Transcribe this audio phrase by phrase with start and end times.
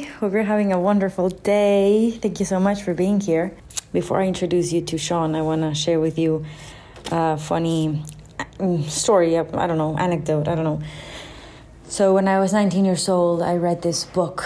[0.00, 2.10] Hope you're having a wonderful day.
[2.10, 3.54] Thank you so much for being here.
[3.92, 6.46] Before I introduce you to Seán, I want to share with you
[7.10, 8.02] a funny
[8.58, 10.80] mm, story, I don't know, anecdote, I don't know.
[11.88, 14.44] So, when I was 19 years old, I read this book,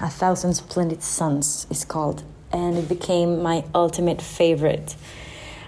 [0.00, 2.22] A Thousand Splendid Suns, it's called,
[2.52, 4.94] and it became my ultimate favorite.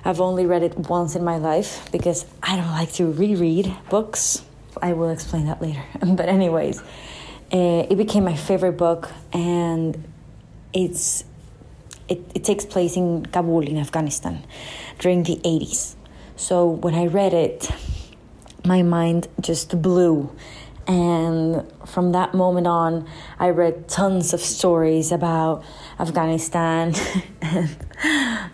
[0.04, 4.44] I've only read it once in my life because I don't like to reread books.
[4.80, 5.82] I will explain that later.
[6.06, 6.80] but, anyways,
[7.52, 10.04] uh, it became my favorite book, and
[10.72, 11.24] it's
[12.08, 14.44] it, it takes place in Kabul in Afghanistan
[14.98, 15.94] during the 80s.
[16.36, 17.70] So when I read it,
[18.64, 20.30] my mind just blew.
[20.86, 23.06] And from that moment on,
[23.38, 25.64] I read tons of stories about
[26.00, 26.94] Afghanistan
[27.42, 27.76] and,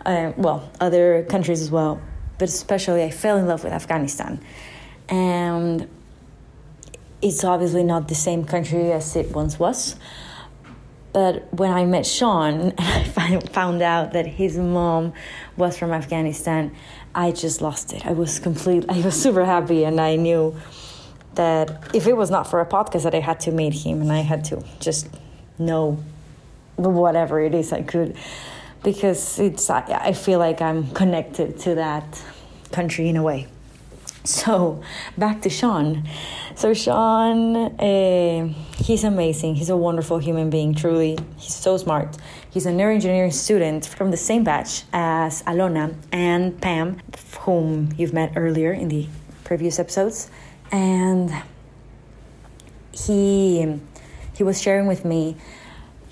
[0.04, 2.00] uh, well, other countries as well.
[2.38, 4.40] But especially, I fell in love with Afghanistan.
[5.08, 5.88] And
[7.24, 9.96] it's obviously not the same country as it once was.
[11.14, 12.80] But when I met Seán and
[13.16, 15.14] I found out that his mom
[15.56, 16.76] was from Afghanistan,
[17.14, 18.04] I just lost it.
[18.04, 18.84] I was complete.
[18.90, 20.54] I was super happy, and I knew
[21.34, 24.12] that if it was not for a podcast, that I had to meet him and
[24.12, 25.08] I had to just
[25.58, 25.98] know
[26.76, 28.16] whatever it is I could,
[28.82, 29.70] because it's.
[29.70, 32.22] I, I feel like I'm connected to that
[32.70, 33.46] country in a way.
[34.24, 34.82] So
[35.18, 36.06] back to Seán.
[36.57, 39.57] So Seán, uh, he's amazing.
[39.57, 40.73] He's a wonderful human being.
[40.73, 42.16] Truly, he's so smart.
[42.49, 47.01] He's a neuroengineering student from the same batch as Alona and Pam,
[47.41, 49.09] whom you've met earlier in the
[49.43, 50.30] previous episodes,
[50.71, 51.35] and
[52.93, 53.80] he
[54.37, 55.37] he was sharing with me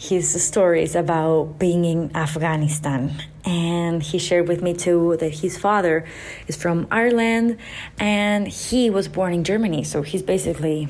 [0.02, 3.22] his stories about being in Afghanistan.
[3.44, 6.04] And he shared with me too that his father
[6.48, 7.58] is from Ireland
[7.98, 9.84] and he was born in Germany.
[9.84, 10.88] So he's basically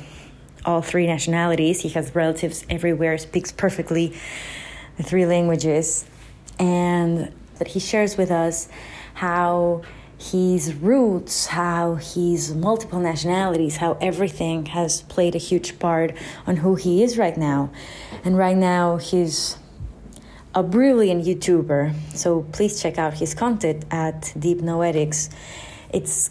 [0.65, 1.81] all three nationalities.
[1.81, 4.17] He has relatives everywhere, speaks perfectly
[4.97, 6.07] the three languages.
[6.59, 8.69] And that he shares with us
[9.15, 9.83] how
[10.23, 16.15] his roots, how his multiple nationalities, how everything has played a huge part
[16.47, 17.71] on who he is right now.
[18.25, 19.57] And right now, he's
[20.55, 21.95] a brilliant YouTuber.
[22.15, 25.29] So please check out his content at Deep Noetics.
[25.93, 26.31] It's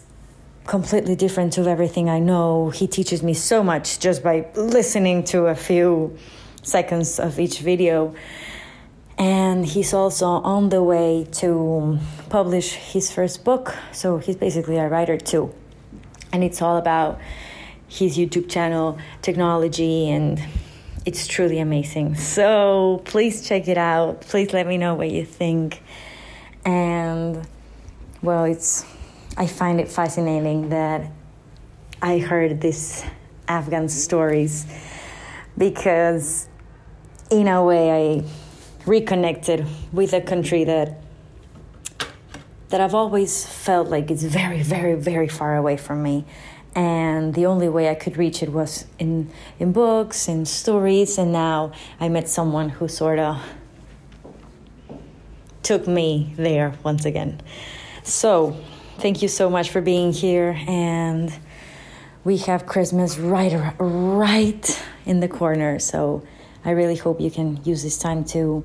[0.66, 2.70] completely different to everything I know.
[2.70, 6.16] He teaches me so much just by listening to a few
[6.62, 8.14] seconds of each video
[9.22, 11.96] and he's also on the way to
[12.28, 13.72] publish his first book.
[13.92, 15.54] So he's basically a writer too.
[16.32, 17.20] And it's all about
[17.86, 20.42] his youtube channel technology and
[21.06, 22.16] it's truly amazing.
[22.16, 24.22] So please check it out.
[24.22, 25.82] Please let me know what you think.
[26.64, 27.46] And
[28.22, 28.84] well it's
[29.36, 31.10] i find it fascinating that
[32.00, 33.04] i heard these
[33.48, 34.64] afghan stories
[35.58, 36.48] because
[37.30, 38.24] in a way i
[38.86, 40.98] reconnected with a country that
[42.68, 46.24] that I've always felt like it's very, very, very far away from me.
[46.74, 51.32] And the only way I could reach it was in in books, in stories, and
[51.32, 53.42] now I met someone who sort of
[55.62, 57.40] took me there once again.
[58.04, 58.56] So,
[58.98, 61.32] thank you so much for being here and
[62.24, 65.78] we have Christmas right right in the corner.
[65.78, 66.22] So,
[66.64, 68.64] I really hope you can use this time to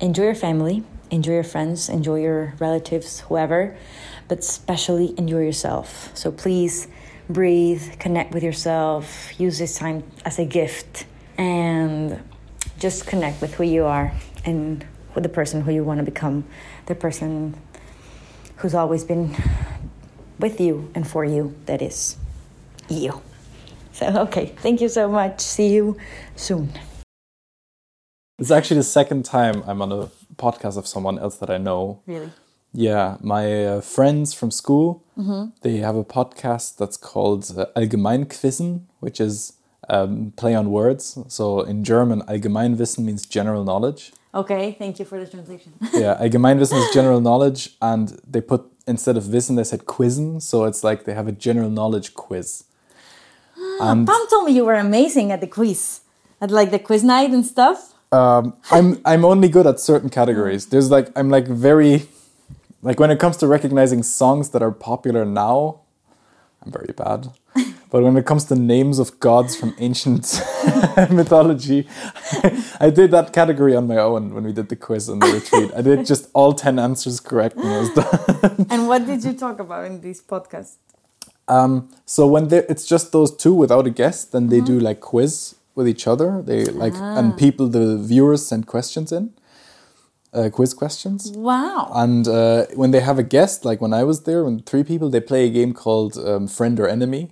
[0.00, 3.76] enjoy your family, enjoy your friends, enjoy your relatives, whoever,
[4.28, 6.10] but especially enjoy yourself.
[6.14, 6.88] So please
[7.28, 11.06] breathe, connect with yourself, use this time as a gift,
[11.38, 12.20] and
[12.78, 14.12] just connect with who you are
[14.44, 16.44] and with the person who you want to become,
[16.86, 17.54] the person
[18.56, 19.36] who's always been
[20.40, 22.16] with you and for you, that is
[22.88, 23.22] you.
[24.02, 25.40] So, okay, thank you so much.
[25.40, 25.96] See you
[26.36, 26.72] soon.
[28.38, 32.02] It's actually the second time I'm on a podcast of someone else that I know.
[32.06, 32.30] Really?
[32.72, 35.50] Yeah, my uh, friends from school, mm-hmm.
[35.60, 39.52] they have a podcast that's called uh, Allgemeinquizzen, which is
[39.90, 41.18] um, play on words.
[41.28, 44.12] So in German, Allgemeinwissen means general knowledge.
[44.34, 45.74] Okay, thank you for the translation.
[45.92, 50.40] yeah, Allgemeinwissen is general knowledge, and they put instead of wissen, they said quizzen.
[50.40, 52.64] So it's like they have a general knowledge quiz.
[53.80, 56.00] And Pam told me you were amazing at the quiz,
[56.40, 57.94] at like the quiz night and stuff.
[58.12, 60.66] Um, I'm I'm only good at certain categories.
[60.66, 62.06] There's like I'm like very
[62.82, 65.80] like when it comes to recognizing songs that are popular now,
[66.64, 67.30] I'm very bad.
[67.92, 70.24] But when it comes to names of gods from ancient
[71.10, 71.86] mythology,
[72.80, 75.70] I did that category on my own when we did the quiz on the retreat.
[75.76, 78.66] I did just all 10 answers correct and I was done.
[78.70, 80.76] and what did you talk about in this podcast?
[81.48, 84.78] Um, so when it's just those two without a guest, then they mm-hmm.
[84.78, 86.42] do like quiz with each other.
[86.42, 89.32] They like and people, the viewers send questions in,
[90.32, 91.32] uh, quiz questions.
[91.32, 91.90] Wow.
[91.94, 95.10] And uh, when they have a guest, like when I was there, when three people,
[95.10, 97.30] they play a game called um, Friend or Enemy.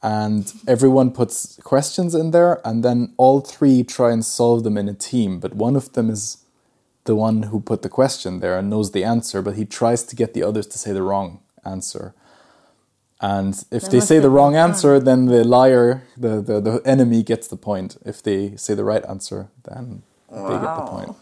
[0.00, 4.88] And everyone puts questions in there, and then all three try and solve them in
[4.88, 5.40] a team.
[5.40, 6.44] But one of them is
[7.02, 10.14] the one who put the question there and knows the answer, but he tries to
[10.14, 12.14] get the others to say the wrong answer.
[13.20, 17.22] And if That they say the wrong answer, then the liar, the, the, the enemy,
[17.22, 17.96] gets the point.
[18.04, 21.16] If they say the right answer, then they get the point.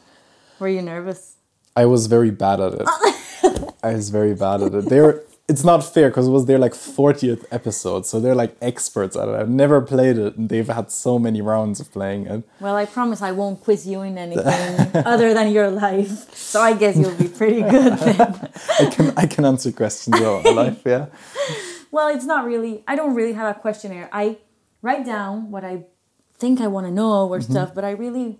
[0.58, 1.36] Were you nervous?
[1.74, 2.86] I was very bad at it.
[3.82, 4.88] I was very bad at it.
[4.88, 9.16] They're it's not fair because it was their like 40th episode, so they're like experts
[9.16, 9.34] at it.
[9.34, 12.42] I've never played it, and they've had so many rounds of playing it.
[12.58, 14.44] Well, I promise I won't quiz you in anything
[15.06, 16.34] other than your life.
[16.34, 18.50] So I guess you'll be pretty good then.
[18.80, 20.82] I can I can answer questions about my life.
[20.84, 21.06] Yeah,
[21.90, 22.82] Well, it's not really.
[22.86, 24.08] I don't really have a questionnaire.
[24.12, 24.38] I
[24.82, 25.84] write down what I
[26.38, 27.52] think I want to know or mm-hmm.
[27.52, 28.38] stuff, but I really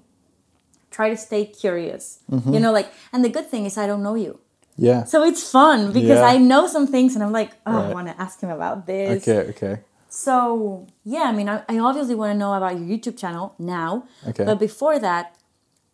[0.91, 2.21] try to stay curious.
[2.31, 2.63] You mm-hmm.
[2.63, 4.39] know, like, and the good thing is I don't know you,
[4.77, 5.05] yeah.
[5.05, 6.33] so it's fun because Yeah.
[6.35, 9.27] I know some things, and I'm like, oh, I want to ask him about this.
[9.27, 9.81] Okay, okay.
[10.09, 14.07] So yeah, I mean, I, I obviously want to know about your YouTube channel now.
[14.29, 14.45] Okay.
[14.45, 15.37] But before that,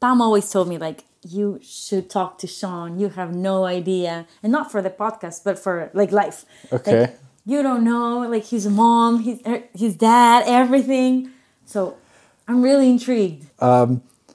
[0.00, 3.00] Pam always told me like you should talk to Seán.
[3.00, 6.44] You have no idea, and not for the podcast, but for like life.
[6.72, 7.00] Okay.
[7.00, 11.30] Like, you don't know like his mom, he's er, his dad, everything.
[11.64, 11.96] So
[12.48, 13.46] I'm really intrigued.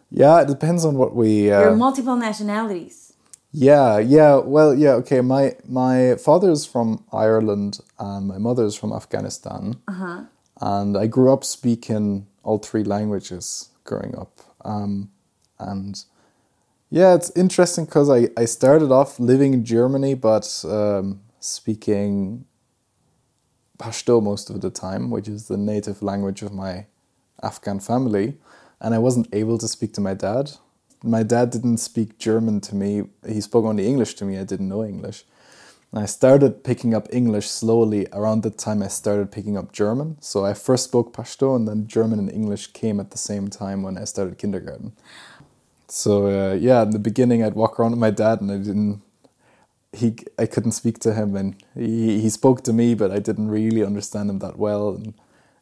[0.10, 1.48] Yeah, it depends on what we.
[1.48, 3.14] Your Uh, multiple nationalities.
[3.52, 4.36] yeah, yeah.
[4.38, 4.94] Well, yeah.
[5.02, 5.22] Okay.
[5.22, 9.76] My my father's from Ireland and my mother's from Afghanistan.
[9.88, 10.22] Uh-huh.
[10.62, 14.32] And I grew up speaking all three languages growing up.
[14.64, 15.10] Um,
[15.60, 16.04] and
[16.90, 22.46] yeah, it's interesting because I, I started off living in Germany, but um, speaking
[23.78, 26.86] Pashto most of the time, which is the native language of my
[27.42, 28.38] Afghan family.
[28.80, 30.52] And I wasn't able to speak to my dad.
[31.04, 34.38] My dad didn't speak German to me, he spoke only English to me.
[34.38, 35.26] I didn't know English.
[35.92, 40.18] And I started picking up English slowly around the time I started picking up German.
[40.22, 43.84] So I first spoke Pashto, and then German and English came at the same time
[43.84, 44.94] when I started kindergarten.
[45.88, 49.02] So uh, yeah, in the beginning, I'd walk around with my dad, and I didn't.
[49.98, 53.50] He, I couldn't speak to him, and he he spoke to me, but I didn't
[53.50, 54.90] really understand him that well.
[54.96, 55.14] And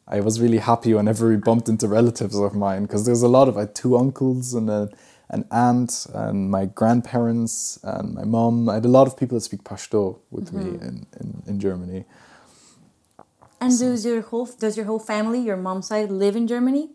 [0.06, 3.48] I was really happy whenever we bumped into relatives of mine, because there's a lot
[3.48, 4.88] of I had two uncles and a,
[5.30, 8.68] an aunt, and my grandparents and my mom.
[8.68, 12.04] I had a lot of people that speak Pashto with me in, in, in Germany.
[13.60, 13.86] And so.
[13.86, 16.90] does your whole does your whole family, your mom's side, live in Germany?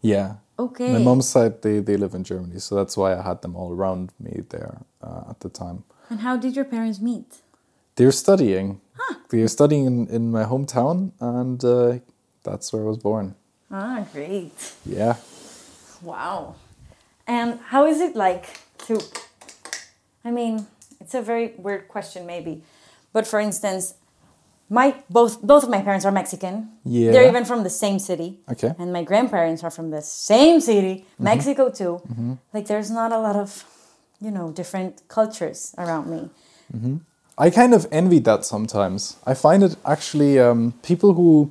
[0.00, 0.36] Yeah.
[0.58, 0.92] Okay.
[0.92, 3.72] My mom's side, they, they live in Germany, so that's why I had them all
[3.72, 5.84] around me there uh, at the time.
[6.10, 7.42] And how did your parents meet?
[7.96, 8.80] They're studying.
[8.98, 9.16] Huh.
[9.30, 11.98] They're studying in, in my hometown, and uh,
[12.42, 13.34] that's where I was born.
[13.70, 14.52] Ah, great.
[14.84, 15.16] Yeah.
[16.02, 16.56] Wow.
[17.26, 19.00] And how is it like to
[20.24, 20.66] I mean,
[21.00, 22.62] it's a very weird question maybe.
[23.12, 23.94] But for instance,
[24.68, 26.70] my both both of my parents are Mexican.
[26.84, 27.12] Yeah.
[27.12, 28.40] They're even from the same city.
[28.50, 28.74] Okay.
[28.78, 32.00] And my grandparents are from the same city, Mexico too.
[32.54, 33.64] Like there's not a lot of,
[34.22, 36.30] you know, different cultures around me.
[37.36, 39.16] I kind of envy that sometimes.
[39.26, 41.50] I find it actually um, people who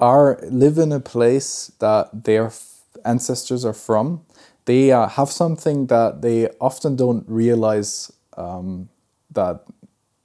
[0.00, 4.24] are live in a place that their f- ancestors are from.
[4.64, 8.88] They uh, have something that they often don't realize um,
[9.30, 9.64] that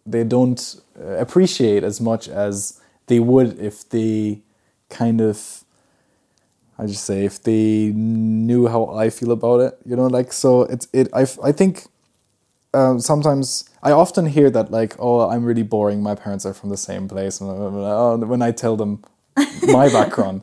[0.06, 4.42] they don't uh, appreciate as much as they would if they
[4.90, 5.64] kind of
[6.80, 10.64] I just say if they knew how I feel about it, you know, like so
[10.64, 11.86] it's it I I think
[12.74, 16.70] um, sometimes I often hear that like oh I'm really boring my parents are from
[16.70, 19.04] the same place and oh, when I tell them
[19.64, 20.42] my background.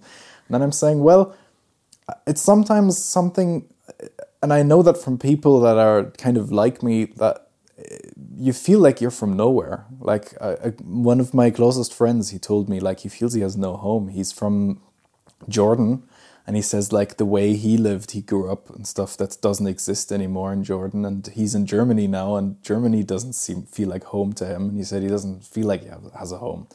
[0.49, 1.35] And then I'm saying well
[2.27, 3.69] it's sometimes something
[4.43, 7.47] and I know that from people that are kind of like me that
[7.79, 7.83] uh,
[8.37, 9.87] you feel like you're from nowhere.
[10.01, 13.57] Like uh, one of my closest friends he told me like he feels he has
[13.57, 14.09] no home.
[14.09, 14.83] He's from
[15.49, 16.03] Jordan
[16.47, 19.67] and he says like the way he lived he grew up and stuff that doesn't
[19.67, 21.05] exist anymore in Jordan.
[21.05, 24.69] And he's in Germany now and Germany doesn't seem feel like home to him.
[24.69, 26.67] And he said he doesn't feel like he has a home.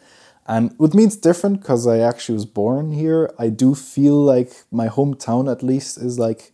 [0.47, 4.63] And with me it's different because I actually was born here I do feel like
[4.71, 6.51] my hometown at least is like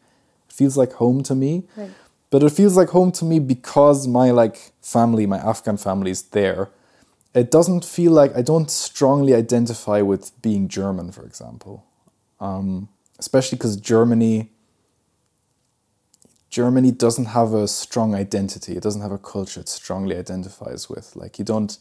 [0.50, 1.64] feels like home to me.
[1.78, 1.92] Right.
[2.32, 6.24] but it feels like home to me because my like family my Afghan family is
[6.24, 6.70] there.
[7.34, 11.86] It doesn't feel like I don't strongly identify with being German, for example,
[12.40, 12.88] um,
[13.20, 14.52] especially because Germany
[16.50, 18.78] Germany doesn't have a strong identity.
[18.78, 21.16] It doesn't have a culture it strongly identifies with.
[21.16, 21.78] Like you don't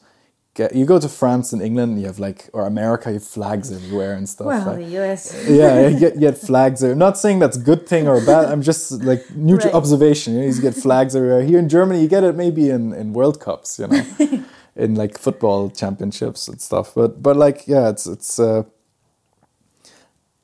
[0.55, 3.71] get you go to France and England, you have like or America, you have flags
[3.71, 4.47] everywhere and stuff.
[4.47, 5.47] Well, like- the US.
[5.49, 6.93] yeah, you get, you get flags there.
[6.93, 8.47] I'm not saying that's a good thing or bad.
[8.47, 9.79] I'm just like neutral Right.
[9.79, 10.35] observation.
[10.35, 11.43] You, know, you get flags everywhere.
[11.45, 14.03] Here in Germany, you get it maybe in, in World Cups, you know,
[14.77, 16.95] in like football championships and stuff.
[16.97, 18.65] But but like yeah, it's it's uh,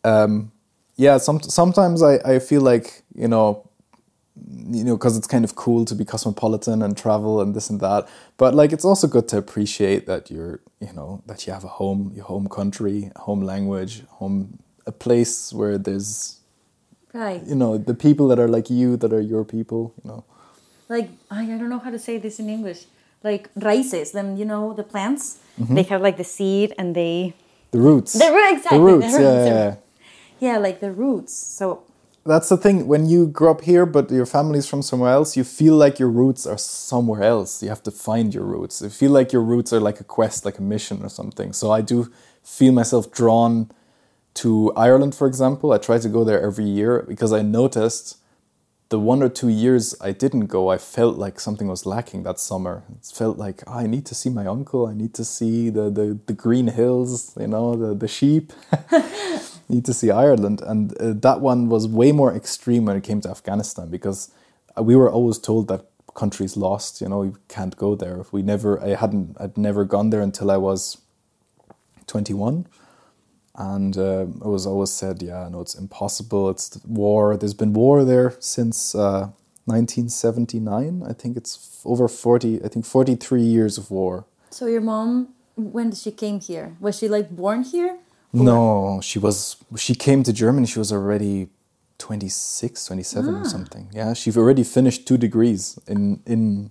[0.04, 0.52] um,
[1.06, 1.18] yeah.
[1.26, 3.48] Some sometimes I I feel like you know
[4.78, 7.80] you know, because it's kind of cool to be cosmopolitan and travel and this and
[7.80, 8.08] that.
[8.36, 11.72] But like, it's also good to appreciate that you're, you know, that you have a
[11.80, 16.38] home, your home country, home language, home, a place where there's,
[17.12, 17.42] Right.
[17.44, 20.24] you know, the people that are like you, that are your people, you know.
[20.88, 22.80] like I, I don't know how to say this in English.
[23.22, 25.38] Like raíces, then you know the plants.
[25.60, 25.74] Mm-hmm.
[25.74, 27.34] They have like the seed and they
[27.72, 28.12] The roots.
[28.14, 29.22] the exactly The roots, the roots.
[29.22, 29.54] yeah, yeah.
[29.66, 29.74] Yeah,
[30.40, 31.32] like the roots.
[31.32, 31.82] So
[32.24, 32.86] That's the thing.
[32.86, 36.10] When you grow up here, but your family's from somewhere else, you feel like your
[36.10, 37.62] roots are somewhere else.
[37.62, 38.82] You have to find your roots.
[38.82, 41.52] You feel like your roots are like a quest, like a mission or something.
[41.52, 42.10] So I do
[42.42, 43.70] feel myself drawn
[44.34, 45.72] to Ireland, for example.
[45.72, 48.18] I try to go there every year because I noticed
[48.90, 52.38] the one or two years I didn't go, I felt like something was lacking that
[52.40, 52.82] summer.
[52.98, 54.86] It felt like "Ah, I need to see my uncle.
[54.86, 58.52] I need to see the, the, the green hills, you know, the, the sheep.
[59.70, 60.60] need to see Ireland.
[60.62, 64.30] And uh, that one was way more extreme when it came to Afghanistan because
[64.76, 67.00] uh, we were always told that country's lost.
[67.00, 68.24] You know, you can't go there.
[68.32, 68.82] We never.
[68.82, 69.36] I hadn't.
[69.40, 70.98] I'd never gone there until I was
[72.06, 72.66] twenty one.
[73.56, 76.48] And uh, it was always said, yeah, no, it's impossible.
[76.50, 77.36] It's war.
[77.36, 79.28] There's been war there since uh,
[79.66, 81.02] 1979.
[81.06, 82.64] I think it's over 40.
[82.64, 84.24] I think 43 years of war.
[84.50, 87.98] so your mom when she came here was she like born here?
[88.32, 89.56] No, she was.
[89.76, 90.66] She came to Germany.
[90.66, 91.48] She was already
[91.98, 93.44] 26, 27 or ah.
[93.44, 93.88] something.
[93.92, 96.70] Yeah, she already finished two degrees in in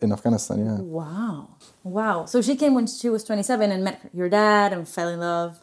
[0.00, 0.58] in Afghanistan.
[0.64, 1.48] Yeah, Wow.
[1.84, 2.24] Wow.
[2.26, 5.60] So she came when she was 27 and met your dad and fell in love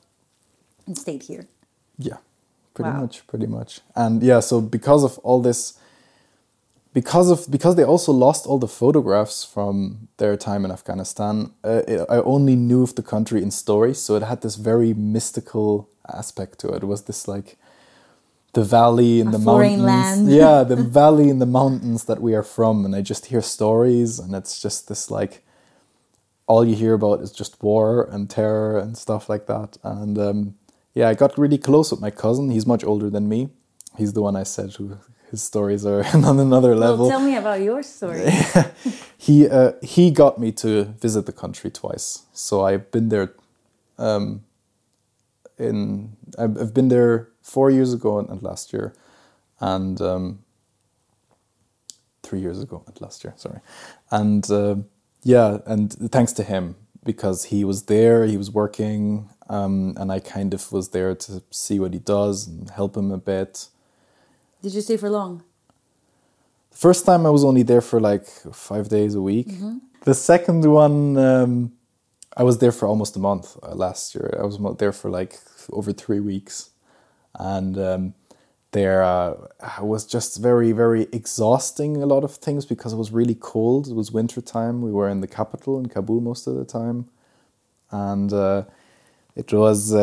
[0.85, 1.47] and stayed here.
[1.99, 2.17] yeah,
[2.73, 3.01] pretty Wow.
[3.01, 3.81] much, pretty much.
[3.95, 5.73] And yeah, so because of all this,
[6.99, 11.83] because of because they also lost all the photographs from their time in Afghanistan, uh,
[12.09, 13.99] I only knew of the country in stories.
[13.99, 15.69] So it had this very mystical
[16.21, 16.81] aspect to it.
[16.83, 17.49] It was this like
[18.53, 19.81] the valley in A the mountains.
[19.93, 20.31] land.
[20.41, 24.17] yeah, the valley in the mountains that we are from, and I just hear stories,
[24.17, 25.33] and it's just this like
[26.47, 29.77] all you hear about is just war and terror and stuff like that.
[29.83, 30.55] And um,
[30.95, 32.49] yeah, I got really close with my cousin.
[32.49, 33.49] He's much older than me.
[33.99, 34.97] He's the one I said who
[35.31, 37.07] his stories are on another level.
[37.07, 38.29] Well, tell me about your story.
[39.17, 42.23] he uh, he got me to visit the country twice.
[42.33, 43.33] So I've been there.
[43.97, 44.43] Um,
[45.57, 48.93] in I've, been there four years ago and, and last year,
[49.59, 50.39] and um,
[52.23, 53.33] three years ago and last year.
[53.37, 53.59] Sorry,
[54.11, 54.75] and uh,
[55.23, 60.19] yeah, and thanks to him because he was there, he was working, um, and I
[60.19, 63.69] kind of was there to see what he does and help him a bit.
[64.67, 65.43] Did you stay for long?
[66.71, 69.47] First time I was only there for like five days a week.
[70.03, 71.71] The second one, um,
[72.35, 74.37] I was there for almost a month uh, last year.
[74.37, 75.39] I was there for like
[75.71, 76.71] over three weeks,
[77.39, 78.13] and um,
[78.71, 79.35] there uh,
[79.79, 82.03] I was just very very exhausting.
[82.03, 83.87] A lot of things because it was really cold.
[83.87, 84.81] It was winter time.
[84.81, 87.07] We were in the capital in Kabul most of the time,
[87.89, 88.63] and uh,
[89.33, 89.93] it was.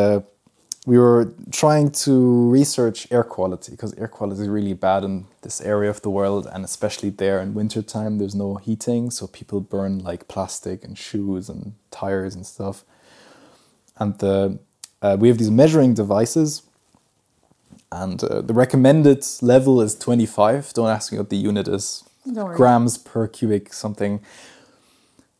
[0.85, 5.59] We were trying to research air quality because air quality is really bad in this
[5.59, 9.99] area of the world and especially there in wintertime there's no heating so people burn
[9.99, 12.83] like plastic and shoes and tires and stuff.
[13.97, 14.59] And the,
[15.01, 16.61] uh, we have these measuring devices
[17.91, 22.03] and uh, the recommended level is 25 don't ask me what the unit is.
[22.55, 24.19] Grams per cubic something.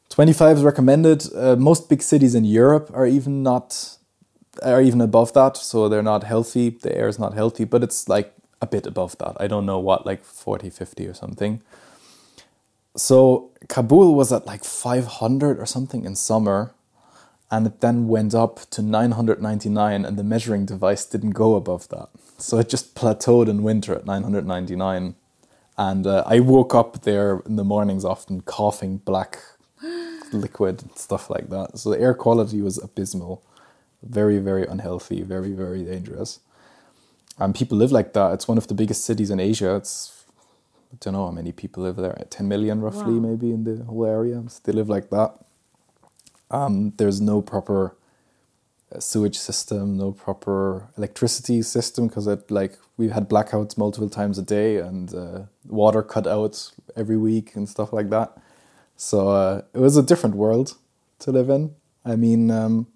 [0.10, 1.24] 25 is recommended.
[1.36, 3.98] Uh, most big cities in europe are even not
[4.64, 6.70] are even above that, so they're not healthy.
[6.70, 9.36] The air is not healthy, but it's like a bit above that.
[9.40, 11.62] I don't know what, like 40, 50 or something.
[12.96, 16.74] So Kabul was at like 500 or something in summer,
[17.52, 22.10] and it then went up to 999, and the measuring device didn't go above that.
[22.38, 25.16] So it just plateaued in winter at 999.
[25.78, 29.40] And uh, I woke up there in the mornings often coughing black
[30.32, 31.78] liquid and stuff like that.
[31.78, 33.44] So the air quality was abysmal
[34.06, 36.40] very very unhealthy very very dangerous.
[37.38, 38.32] And people live like that.
[38.34, 39.76] It's one of the biggest cities in asia.
[39.76, 40.24] It's
[40.94, 42.16] i don't know how many people live there.
[42.30, 43.28] 10 million roughly Wow.
[43.30, 44.42] maybe in the whole area.
[44.48, 45.32] So they live like that.
[46.52, 47.96] Um, there's no proper
[48.96, 54.38] uh, sewage system no proper electricity system because it like we've had blackouts multiple times
[54.38, 58.38] a day and uh, water cut out every week and stuff like that.
[58.96, 60.76] So uh, it was a different world
[61.20, 61.74] to live in.
[62.06, 62.88] I mean, um,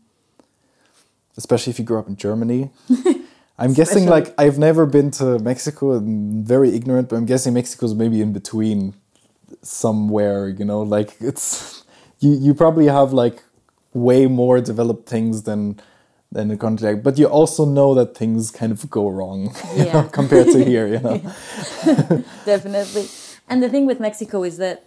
[1.39, 2.69] especially if you grew up in Germany.
[3.61, 5.93] I'm guessing like I've never been to Mexico.
[5.93, 8.93] I'm very ignorant, but I'm guessing Mexico's maybe in between
[9.61, 10.47] somewhere.
[10.47, 11.83] You know, like it's
[12.19, 12.31] you.
[12.45, 13.43] You probably have like
[13.93, 15.79] way more developed things than
[16.31, 17.03] than the country like.
[17.03, 20.87] But you also know that things kind of go wrong you know, compared to here.
[20.87, 21.17] You know.
[22.45, 23.07] Definitely.
[23.49, 24.85] And the thing with Mexico is that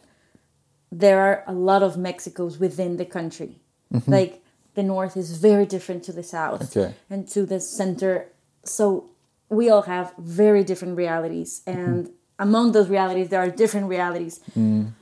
[0.90, 3.60] there are a lot of Mexicos within the country.
[3.92, 4.10] Mm-hmm.
[4.10, 4.41] Like
[4.74, 6.94] the north is very different to the south Okay.
[7.10, 8.26] and to the center.
[8.64, 9.10] So
[9.48, 11.60] we all have very different realities.
[11.66, 11.78] Mm-hmm.
[11.78, 14.40] And among those realities, there are different realities.
[14.58, 14.92] Mm.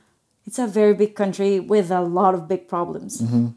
[0.45, 3.21] It's a very big country with a lot of big problems.
[3.21, 3.47] Mm-hmm.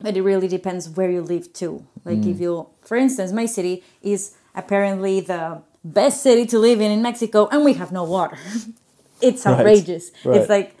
[0.00, 1.86] But it really depends where you live too.
[2.04, 2.40] Like if mm.
[2.40, 7.48] you, for instance, my city is apparently the best city to live in in Mexico,
[7.52, 8.38] and we have no water.
[9.20, 9.58] it's Right.
[9.60, 10.10] outrageous.
[10.24, 10.38] Right.
[10.40, 10.74] It's like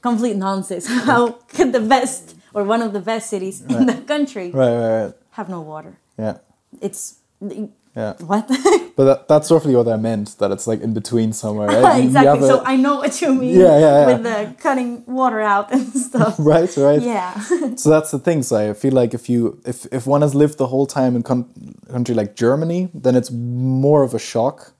[0.00, 0.86] complete nonsense.
[1.10, 5.04] How could the best or one of the best cities in the country Right, right,
[5.04, 5.14] right.
[5.30, 5.98] have no water?
[6.18, 6.38] Yeah,
[6.80, 8.14] It's yeah.
[8.26, 8.48] what
[8.98, 10.36] But that, that's roughly what I meant.
[10.38, 11.68] That it's like in between somewhere.
[11.68, 12.04] Right?
[12.06, 12.48] Exactly.
[12.48, 13.54] a- So I know what you mean.
[13.60, 14.06] Yeah, yeah, yeah.
[14.06, 16.34] With the cutting water out and stuff.
[16.38, 17.00] right, right.
[17.02, 17.32] Yeah.
[17.76, 18.42] So that's the thing.
[18.42, 21.22] So I feel like if you if if one has lived the whole time in
[21.22, 21.48] con-
[21.88, 24.72] country like Germany, then it's more of a shock.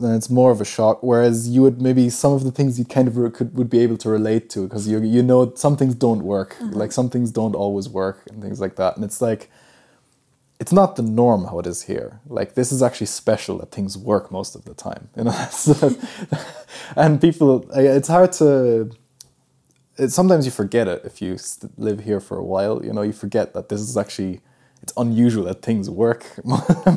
[0.00, 1.02] Then it's more of a shock.
[1.02, 3.96] Whereas you would maybe some of the things you kind of could would be able
[3.98, 6.54] to relate to because you you know some things don't work.
[6.54, 6.78] Mm-hmm.
[6.78, 8.96] Like some things don't always work and things like that.
[8.96, 9.50] And it's like
[10.60, 12.20] it's not the norm how it is here.
[12.26, 15.08] Like this is actually special that things work most of the time.
[15.16, 15.96] You know,
[16.96, 18.90] and people, it's hard to.
[19.96, 22.84] It, sometimes you forget it if you st- live here for a while.
[22.84, 24.40] You know, you forget that this is actually
[24.82, 26.24] it's unusual that things work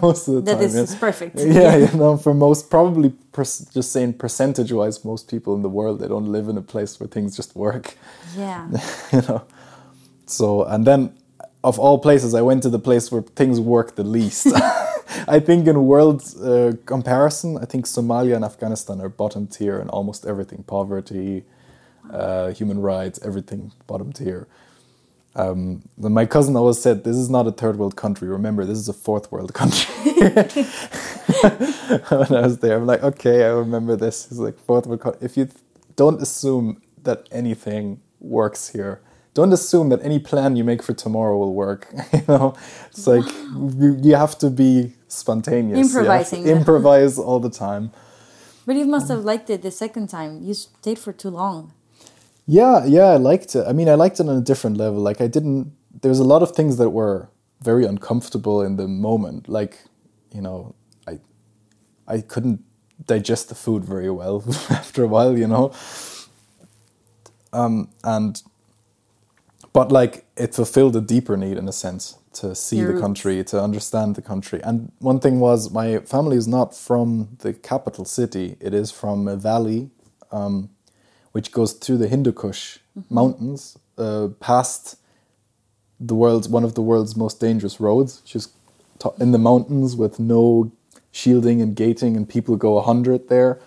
[0.01, 0.59] most of the That time.
[0.59, 0.81] this yeah.
[0.81, 1.35] is perfect.
[1.39, 5.69] Yeah, you know, for most, probably per- just saying percentage wise, most people in the
[5.69, 7.95] world they don't live in a place where things just work
[8.38, 8.67] Yeah.
[9.13, 9.43] you know.
[10.25, 11.13] So and then
[11.63, 14.48] of all places, I went to the place where things work the least.
[15.27, 19.89] I think in world uh, comparison, I think Somalia and Afghanistan are bottom tier in
[19.89, 21.44] almost everything: poverty,
[22.11, 24.48] uh, human rights, everything bottom tier.
[25.35, 28.27] Um, my cousin always said, "This is not a third world country.
[28.27, 30.37] Remember, this is a fourth world country." when
[32.33, 35.01] I was there, I'm like, "Okay, I remember this." It's like fourth world.
[35.01, 35.48] Co- if you
[35.96, 39.00] don't assume that anything works here,
[39.33, 41.87] don't assume that any plan you make for tomorrow will work.
[42.13, 42.55] you know,
[42.87, 45.79] it's like you, you have to be spontaneous.
[45.79, 46.46] Improvising.
[46.46, 47.91] improvise all the time.
[48.65, 50.44] But you must have liked it the second time.
[50.44, 51.74] You stayed for too long.
[52.51, 53.66] Yeah, yeah, I liked it.
[53.66, 55.00] I mean, I liked it on a different level.
[55.00, 55.72] Like, I didn't.
[56.01, 57.29] There was a lot of things that were
[57.61, 59.48] very uncomfortable in the moment.
[59.48, 59.79] Like,
[60.33, 60.75] you know,
[61.07, 61.20] I,
[62.09, 62.61] I couldn't
[63.05, 65.37] digest the food very well after a while.
[65.37, 65.72] You know,
[67.53, 68.44] um, and,
[69.72, 73.01] but like it fulfilled a deeper need in a sense to see Your the roots.
[73.01, 74.61] country, to understand the country.
[74.61, 78.57] And one thing was, my family is not from the capital city.
[78.59, 79.90] It is from a valley
[80.33, 80.70] um,
[81.33, 84.98] which goes through the Hindu Kush mountains, uh, past
[86.00, 88.51] the world's one of the world's most dangerous roads, just
[89.00, 90.72] to- in the mountains with no
[91.11, 93.59] shielding and gating, and people go a hundred there.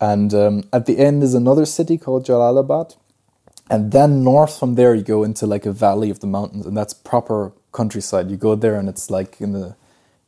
[0.00, 2.96] And um, at the end is another city called Jalalabad,
[3.70, 6.76] and then north from there you go into like a valley of the mountains, and
[6.76, 8.30] that's proper countryside.
[8.30, 9.76] You go there, and it's like in the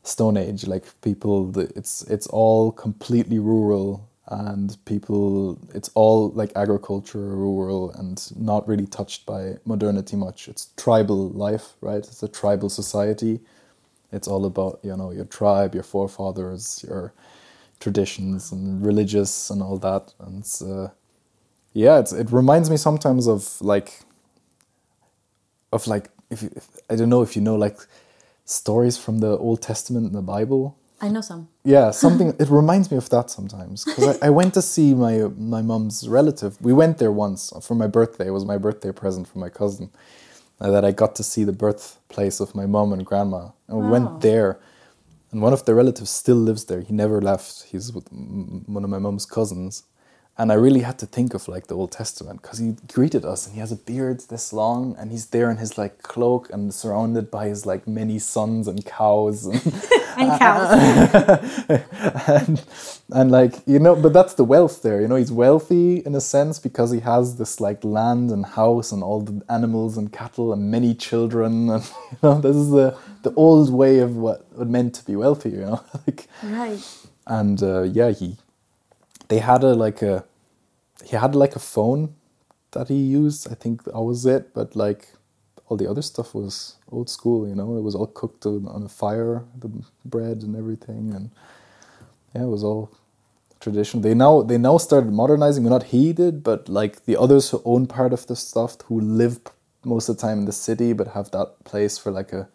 [0.05, 1.47] Stone Age, like people.
[1.47, 5.59] The, it's it's all completely rural, and people.
[5.75, 10.49] It's all like agriculture, rural, and not really touched by modernity much.
[10.49, 11.99] It's tribal life, right?
[11.99, 13.41] It's a tribal society.
[14.13, 17.13] It's all about you know your tribe, your forefathers, your
[17.81, 20.15] traditions and religious and all that.
[20.21, 20.89] And uh,
[21.73, 24.01] yeah, it reminds me sometimes of like
[25.73, 27.79] of like if, you, if I don't know if you know like
[28.45, 30.77] stories from the Old Testament and the Bible.
[31.01, 31.49] I know some.
[31.65, 32.35] Yeah, something.
[32.39, 36.09] it reminds me of that sometimes because I, I went to see my my mom's
[36.09, 36.61] relative.
[36.61, 38.27] We went there once for my birthday.
[38.29, 39.91] It was my birthday present from my cousin.
[40.61, 43.85] uh, that I got to see the birthplace of my mom and grandma, and we
[43.85, 43.91] Wow.
[43.91, 44.59] went there.
[45.33, 46.81] And one of the relatives still lives there.
[46.81, 47.65] He never left.
[47.73, 49.83] He's with one of my mom's cousins.
[50.37, 53.47] And I really had to think of like the Old Testament because he greeted us
[53.47, 56.75] and he has a beard this long and he's there in his like cloak and
[56.75, 59.63] surrounded by his like many sons and cows and
[60.17, 60.71] And cows.
[62.29, 62.65] and,
[63.13, 66.21] and like you know but that's the wealth there you know he's wealthy in a
[66.21, 70.53] sense because he has this like land and house and all the animals and cattle
[70.53, 74.67] and many children and you know this is the the old way of what it
[74.67, 76.81] meant to be wealthy you know like right.
[77.27, 78.37] and uh, yeah he
[79.29, 80.25] they had a like a
[81.05, 82.15] he had like a phone
[82.73, 83.51] that he used.
[83.51, 84.55] I think that was it.
[84.55, 85.09] But like
[85.67, 87.49] all the other stuff was old school.
[87.49, 89.71] You know, it was all cooked on, a fire, the
[90.05, 91.31] bread and everything, and
[92.35, 92.91] yeah, it was all
[93.61, 94.03] tradition.
[94.03, 95.65] They now they now started modernizing.
[95.65, 99.01] Well, not he did, but like the others who own part of the stuff, who
[99.01, 99.41] live
[99.85, 102.49] most of the time in the city, but have that place for like a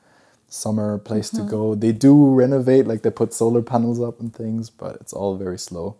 [0.47, 1.49] summer place to mm-hmm.
[1.49, 1.75] go.
[1.75, 5.59] They do renovate, like they put solar panels up and things, but it's all very
[5.59, 5.95] slow.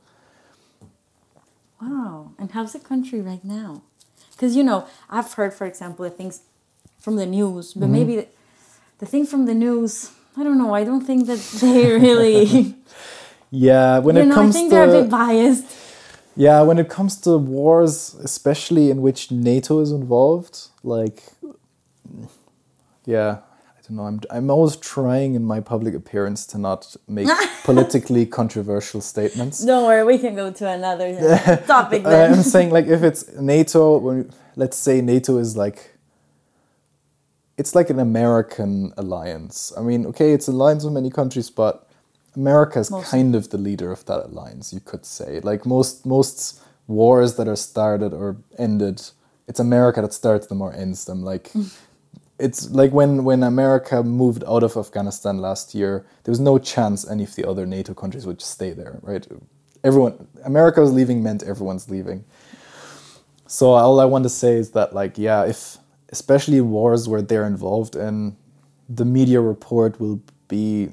[1.81, 2.31] Wow.
[2.37, 3.83] And how's the country right now?
[4.31, 6.41] Because, you know, I've heard, for example, the things
[6.99, 7.91] from the news, but mm-hmm.
[7.91, 8.27] maybe the,
[8.99, 12.75] the thing from the news, I don't know, I don't think that they really,
[13.51, 15.65] Yeah, when you it know, I comes think to they're a bit biased.
[16.35, 21.23] Yeah, when it comes to wars, especially in which NATO is involved, like,
[23.05, 23.48] yeah, I
[23.89, 24.03] don't know.
[24.03, 27.27] I'm I'm always trying in my public appearance to not make
[27.63, 29.63] politically controversial statements.
[29.65, 31.15] Don't worry, we can go to another
[31.67, 32.33] topic then.
[32.33, 35.97] I'm saying like if it's NATO, when let's say NATO is like,
[37.57, 39.73] it's like an American alliance.
[39.77, 41.89] I mean, okay, it's an alliance of many countries, but
[42.35, 44.71] America is kind of the leader of that alliance.
[44.71, 49.01] You could say like most most wars that are started or ended,
[49.47, 51.23] it's America that starts them or ends them.
[51.23, 51.49] Like.
[51.53, 51.73] Mm.
[52.39, 57.09] It's like when, when America moved out of Afghanistan last year, there was no chance
[57.09, 59.27] any of the other NATO countries would stay there, right?
[59.83, 62.23] Everyone, America was leaving meant everyone's leaving.
[63.45, 65.77] So all I want to say is that, like, yeah, if
[66.09, 68.37] especially wars where they're involved in,
[68.87, 70.89] the media report will be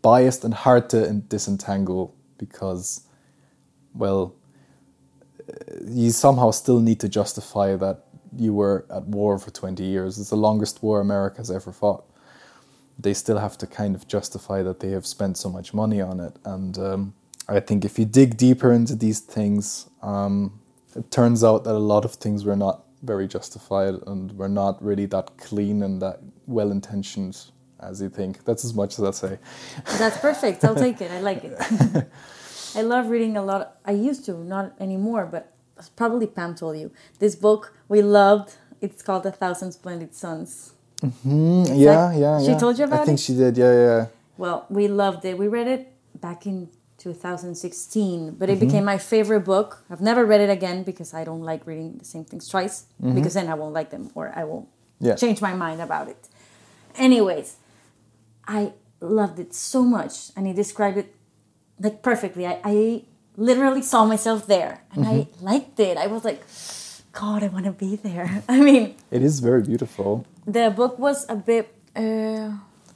[0.00, 3.06] biased and hard to disentangle because,
[3.94, 4.34] well,
[5.86, 8.04] you somehow still need to justify that
[8.36, 10.18] you were at war for 20 years.
[10.18, 12.04] It's the longest war America's ever fought.
[12.98, 16.20] They still have to kind of justify that they have spent so much money on
[16.20, 16.36] it.
[16.44, 17.14] And um,
[17.48, 20.60] I think if you dig deeper into these things, um,
[20.96, 24.82] it turns out that a lot of things were not very justified and were not
[24.84, 27.38] really that clean and that well intentioned
[27.80, 28.44] as you think.
[28.44, 29.38] That's as much as I'll say.
[29.98, 30.64] That's perfect.
[30.64, 31.10] I'll take it.
[31.10, 31.56] I like it.
[32.74, 33.78] I love reading a lot.
[33.84, 35.52] I used to, not anymore, but
[35.96, 36.90] probably Pam told you.
[37.18, 38.54] This book we loved.
[38.80, 40.72] It's called A Thousand Splendid Suns.
[41.02, 42.58] Mm, yeah, like- yeah, she yeah.
[42.58, 43.02] told you about it.
[43.02, 43.22] I think it?
[43.22, 43.56] she did.
[43.56, 44.06] Yeah, yeah.
[44.36, 45.36] Well, we loved it.
[45.38, 48.56] We read it back in 2016, but Mm-hmm.
[48.56, 49.84] it became my favorite book.
[49.90, 53.34] I've never read it again because I don't like reading the same things twice because
[53.34, 55.06] then I won't like them or I won't Mm-hmm.
[55.06, 55.14] Yeah.
[55.14, 56.28] change my mind about it.
[56.96, 57.54] Anyways,
[58.48, 61.14] I loved it so much and he described it
[61.78, 62.44] like perfectly.
[62.48, 63.02] I, I
[63.38, 65.44] literally saw myself there and I Mm-hmm.
[65.50, 65.96] liked it.
[65.96, 66.42] I was like,
[67.12, 68.42] God, I want to be there.
[68.48, 70.24] I mean, It is very beautiful.
[70.46, 71.66] the book was a bit.
[71.96, 72.50] Uh,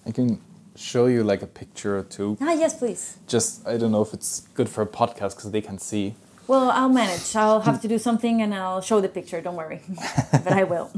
[0.07, 0.39] I can
[0.75, 2.37] show you like a picture or two.
[2.41, 3.17] ah, yes, please.
[3.27, 6.15] Just I don't know if it's good for a podcast because they can see.
[6.49, 7.37] Well, I'll manage.
[7.37, 9.41] I'll have to do something and I'll show the picture.
[9.41, 9.81] Don't worry.
[10.45, 10.91] but I will.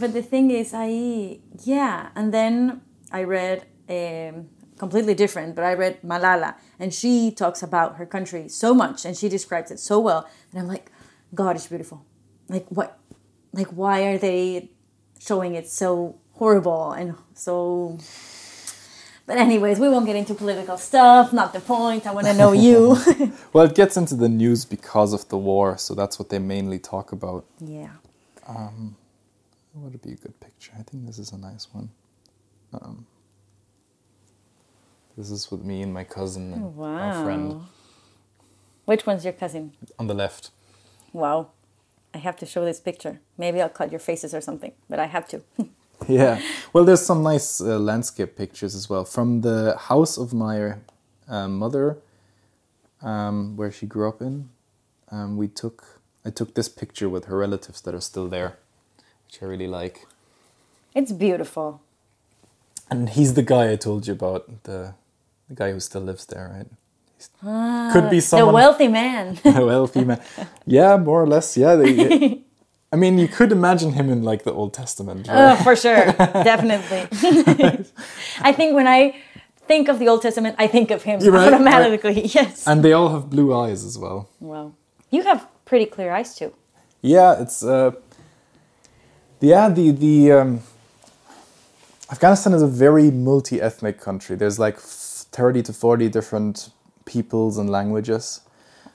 [0.00, 2.08] but the thing is, I, yeah.
[2.16, 2.80] And then
[3.12, 8.48] I read um, completely different, but I read Malala and she talks about her country
[8.48, 10.28] so much and she describes it so well.
[10.52, 10.90] And I'm like,
[11.34, 12.04] God is beautiful.
[12.48, 12.98] Like, what?
[13.52, 14.70] Like, why are they
[15.18, 17.98] showing it so horrible and so.
[19.26, 21.32] But, anyways, we won't get into political stuff.
[21.32, 22.06] Not the point.
[22.06, 22.96] I want to know you.
[23.52, 26.78] Well, it gets into the news because of the war, so that's what they mainly
[26.78, 27.44] talk about.
[27.58, 27.90] yeah.
[28.46, 28.94] Um,
[29.72, 30.72] What would be a good picture?
[30.78, 31.88] I think this is a nice one.
[32.72, 33.06] Um,
[35.16, 37.62] this is with me and my cousin and our friend
[38.84, 39.72] Which one's your cousin?
[39.98, 40.50] on the left.
[41.12, 41.48] Wow.
[42.14, 43.20] I have to show this picture.
[43.36, 45.42] Maybe I'll cut your faces or something, but I have to.
[46.08, 46.40] Yeah.
[46.74, 50.74] Well, there's some nice uh, landscape pictures as well from the house of my
[51.26, 51.96] uh, mother,
[53.02, 54.50] um, where she grew up in.
[55.10, 58.58] Um, we took I took this picture with her relatives that are still there,
[59.26, 60.06] which I really like.
[60.94, 61.80] it's beautiful.
[62.90, 64.92] And he's the guy I told you about the
[65.48, 66.66] the guy who still lives there, right?
[67.16, 67.30] He's,
[67.92, 69.38] could be The someone wealthy man.
[69.44, 70.20] a wealthy man.
[70.66, 71.56] Yeah, more or less.
[71.56, 71.76] Yeah.
[71.76, 72.42] They,
[72.92, 75.52] I mean, you could imagine him in like the Old Testament, right?
[75.52, 76.12] oh, for sure.
[76.52, 77.08] Definitely.
[78.40, 79.16] I think when I
[79.66, 82.26] think of the Old Testament, I think of him right, automatically.
[82.26, 82.66] Yes.
[82.66, 84.28] and they all have blue eyes as well.
[84.40, 84.74] Wow.
[85.10, 86.52] You have pretty clear eyes too.
[87.02, 87.92] Yeah, it's uh,
[89.40, 90.60] yeah the the um,
[92.10, 94.36] Afghanistan is a very multi-ethnic country.
[94.36, 94.78] There's like
[95.38, 96.70] thirty to forty different
[97.04, 98.24] peoples and languages,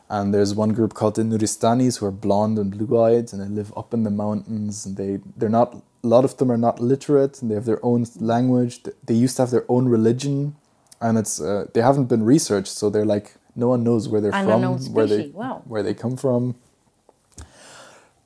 [0.10, 3.72] and there's one group called the Nuristanis who are blonde and blue-eyed, and they live
[3.82, 4.86] up in the mountains.
[4.86, 5.70] And they they're not
[6.04, 8.74] a lot of them are not literate, and they have their own language.
[9.08, 10.56] They used to have their own religion,
[11.00, 14.32] and it's uh, they haven't been researched, so they're like no one knows where they're
[14.32, 14.62] from,
[14.94, 15.62] where they wow.
[15.72, 16.56] where they come from.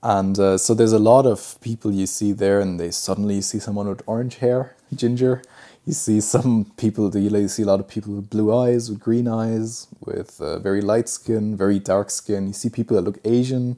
[0.01, 3.41] And uh, so there's a lot of people you see there, and they suddenly you
[3.41, 5.41] see someone with orange hair, ginger.
[5.85, 9.27] You see some people, you see a lot of people with blue eyes, with green
[9.27, 12.47] eyes, with uh, very light skin, very dark skin.
[12.47, 13.77] You see people that look Asian,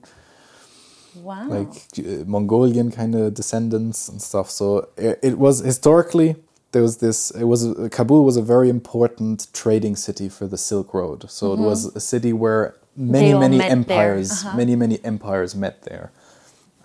[1.22, 1.48] Wow.
[1.50, 4.50] like uh, Mongolian kind of descendants and stuff.
[4.50, 6.36] So it, it was historically
[6.72, 7.32] there was this.
[7.32, 11.30] It was Kabul was a very important trading city for the Silk Road.
[11.30, 14.58] So it was a city where many many empires, Uh-huh.
[14.58, 16.12] many many empires met there,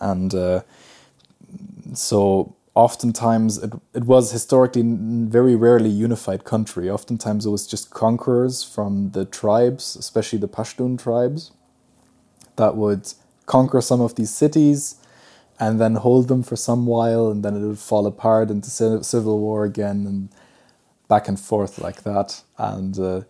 [0.01, 0.61] and uh,
[1.95, 6.89] so oftentimes it, it was historically very rarely unified country.
[6.89, 11.53] Oftentimes it was just conquerors from the tribes, especially the Pashtun tribes,
[12.57, 13.13] that would
[13.47, 14.97] conquer some of these cities
[15.61, 18.71] and then hold them for some while, and then it would fall apart into
[19.05, 20.29] civil war again, and
[21.09, 22.43] back and forth like that.
[22.59, 23.21] And uh,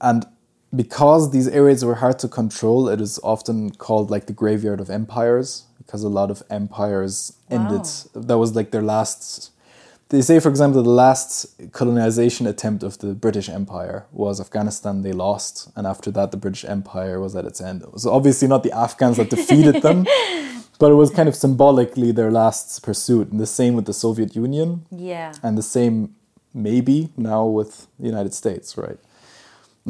[0.00, 0.26] and
[0.74, 4.90] because these areas were hard to control, it is often called like the graveyard of
[4.90, 7.86] empires because a lot of empires ended.
[8.14, 9.50] That was like their last.
[10.10, 15.00] They say, for example, the last colonization attempt of the British Empire was Afghanistan.
[15.00, 17.82] They lost, and after that, the British Empire was at its end.
[17.82, 20.04] It was obviously not the Afghans that defeated them,
[20.78, 23.30] but it was kind of symbolically their last pursuit.
[23.30, 25.32] And the same with the Soviet Union, Yeah.
[25.42, 26.14] and the same
[26.52, 28.98] maybe now with the United States, right?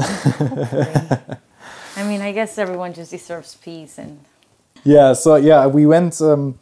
[1.96, 4.20] I mean, I guess everyone just deserves peace and
[4.84, 6.20] Yeah, so yeah, we went.
[6.20, 6.58] Um,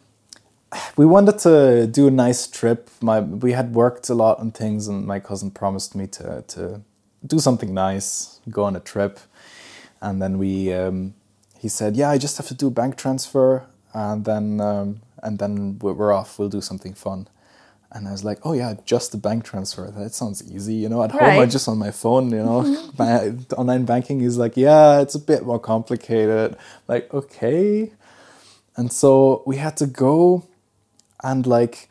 [0.97, 2.89] we wanted to do a nice trip.
[3.01, 6.81] My we had worked a lot on things, and my cousin promised me to to
[7.25, 9.19] do something nice, go on a trip,
[10.01, 10.73] and then we.
[10.73, 11.13] Um,
[11.59, 15.39] he said, "Yeah, I just have to do a bank transfer, and then um, and
[15.39, 16.37] then we're off.
[16.37, 17.27] We'll do something fun."
[17.91, 19.89] And I was like, "Oh yeah, just a bank transfer.
[19.89, 21.01] That sounds easy, you know.
[21.03, 21.49] At home, I Right.
[21.49, 22.61] just on my phone, you know,
[22.97, 27.91] ba- online banking." is like, "Yeah, it's a bit more complicated." Like, okay.
[28.77, 30.45] And so we had to go
[31.23, 31.89] and like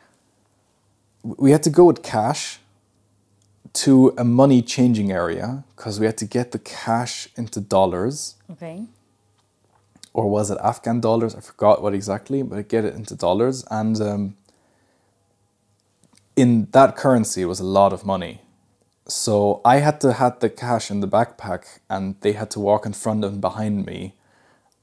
[1.23, 2.59] we had to go with cash
[3.73, 8.83] to a money changing area because we had to get the cash into dollars okay.
[10.13, 11.35] or was it Afghan dollars?
[11.35, 13.65] I forgot what exactly, but get it into dollars.
[13.69, 14.37] And um,
[16.35, 18.41] in that currency, it was a lot of money.
[19.07, 22.85] So I had to had the cash in the backpack, and they had to walk
[22.85, 24.13] in front and behind me,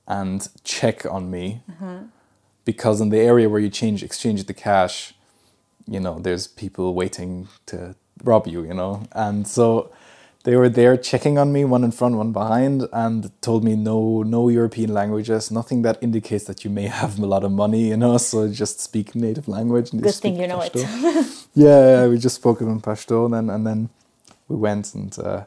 [0.06, 1.62] and check on me,
[2.64, 5.14] because in the area where you change exchange the cash,
[5.86, 9.90] you know, there's people waiting to rob you, you know, and so
[10.44, 14.22] they were there checking on me, one in front, one behind, and told me no,
[14.22, 17.96] no European languages, nothing that indicates that you may have a lot of money, you
[17.96, 18.18] know.
[18.18, 19.92] So just speak native language.
[19.92, 20.74] And Good thing you know it.
[20.74, 21.46] Pashto.
[21.54, 23.88] yeah, yeah, we just spoke in Pashto, and then and then
[24.48, 25.44] we went and uh,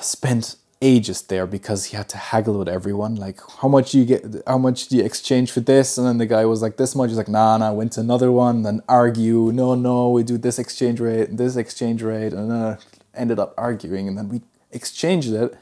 [0.00, 3.14] spent ages there because he had to haggle with everyone.
[3.16, 4.42] Like, how much do you get?
[4.46, 5.98] How much do you exchange for this?
[5.98, 7.10] And then the guy was like, this much.
[7.10, 7.72] He's like, nah, nah.
[7.72, 9.52] Went to another one, then argue.
[9.52, 12.76] No, no, we do this exchange rate, this exchange rate, and uh,
[13.14, 14.08] ended up arguing.
[14.08, 15.56] And then we exchanged it,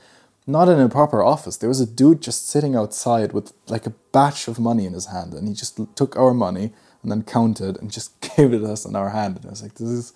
[0.47, 1.57] not in a proper office.
[1.57, 5.07] There was a dude just sitting outside with like a batch of money in his
[5.07, 6.73] hand, and he just took our money
[7.03, 9.37] and then counted and just gave it us in our hand.
[9.37, 10.13] And I was like, this is.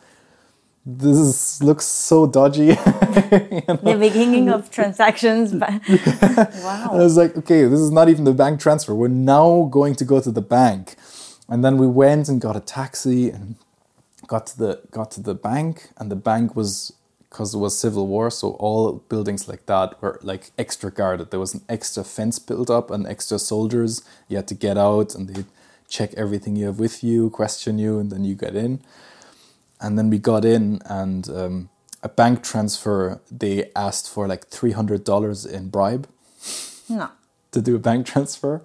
[0.88, 2.68] This is, looks so dodgy.
[2.76, 5.52] The beginning of transactions.
[5.52, 8.94] But And I was like, okay, this is not even the bank transfer.
[8.94, 10.94] We're now going to go to the bank.
[11.48, 13.56] And then we went and got a taxi and
[14.28, 15.90] got to the got to the bank.
[15.98, 16.92] And the bank was
[17.30, 21.30] because it was civil war, so all buildings like that were like extra guarded.
[21.32, 24.02] There was an extra fence built up and extra soldiers.
[24.28, 25.44] You had to get out and they
[25.88, 28.80] check everything you have with you, question you, and then you get in.
[29.80, 31.68] And then we got in and um,
[32.02, 36.08] a bank transfer, they asked for like $300 in bribe
[36.88, 37.08] No.
[37.52, 38.62] to do a bank transfer.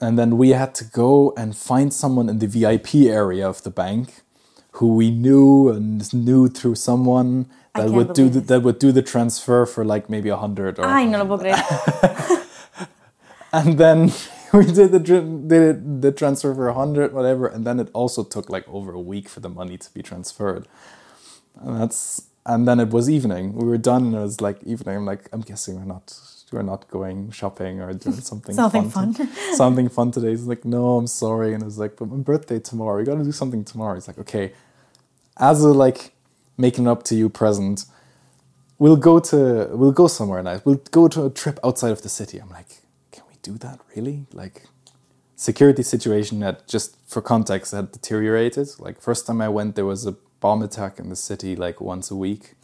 [0.00, 3.70] And then we had to go and find someone in the VIP area of the
[3.70, 4.20] bank
[4.72, 9.02] who we knew and knew through someone that would do the, that would do the
[9.02, 12.46] transfer for like maybe a hundred or Ay, no lo puedo creer.
[13.52, 14.12] and then
[14.52, 18.24] we did the did it, the transfer for a hundred whatever and then it also
[18.24, 20.68] took like over a week for the money to be transferred.
[21.60, 23.54] And that's and then it was evening.
[23.54, 24.96] We were done and it was like evening.
[24.98, 26.18] I'm like i'm guessing we're not
[26.52, 30.30] we're not going shopping or doing something Something fun, to- something fun today.
[30.30, 31.54] He's like no i'm sorry.
[31.54, 33.94] And it's like but my birthday tomorrow we gotta do something tomorrow.
[33.94, 34.52] He's like okay
[35.38, 36.12] as a like
[36.58, 37.84] making up to you present
[38.78, 40.64] we'll go to we'll go somewhere nice.
[40.64, 42.38] We'll go to a trip outside of the city.
[42.38, 42.82] I'm like
[43.48, 44.56] do that really like
[45.36, 50.06] security situation had just for context had deteriorated like first time i went there was
[50.06, 52.54] a bomb attack in the city like once a week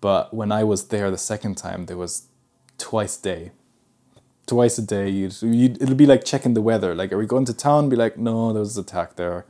[0.00, 2.12] but when i was there the second time there was
[2.78, 3.42] twice a day
[4.50, 5.08] twice a day.
[5.08, 6.94] You'd, you'd, it'll be like checking the weather.
[6.94, 7.88] Like, are we going to town?
[7.88, 9.46] Be like, no, there was an attack there.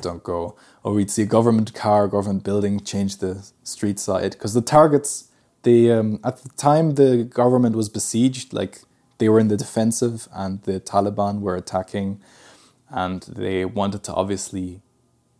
[0.00, 0.56] Don't go.
[0.84, 5.26] Or we'd see a government car, government building, change the street side because the targets.
[5.62, 8.80] They um, at the time the government was besieged, like
[9.20, 12.20] they were in the defensive, and the Taliban were attacking,
[12.88, 14.82] and they wanted to obviously.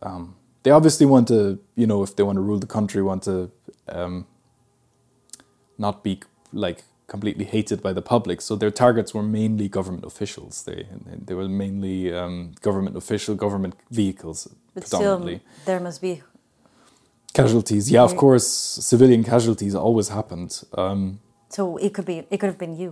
[0.01, 3.23] Um, they obviously want to, you know, if they want to rule the country, want
[3.23, 3.51] to
[3.89, 4.27] um,
[5.77, 6.21] not be
[6.53, 8.41] like completely hated by the public.
[8.41, 10.63] So their targets were mainly government officials.
[10.63, 10.87] They
[11.27, 15.37] they were mainly um, government official, government vehicles But predominantly.
[15.37, 16.13] still, there must be.
[17.33, 18.47] Casualties, yeah, of course,
[18.91, 20.51] civilian casualties always happened.
[20.77, 22.15] Um, So it could be.
[22.29, 22.91] It could have been you.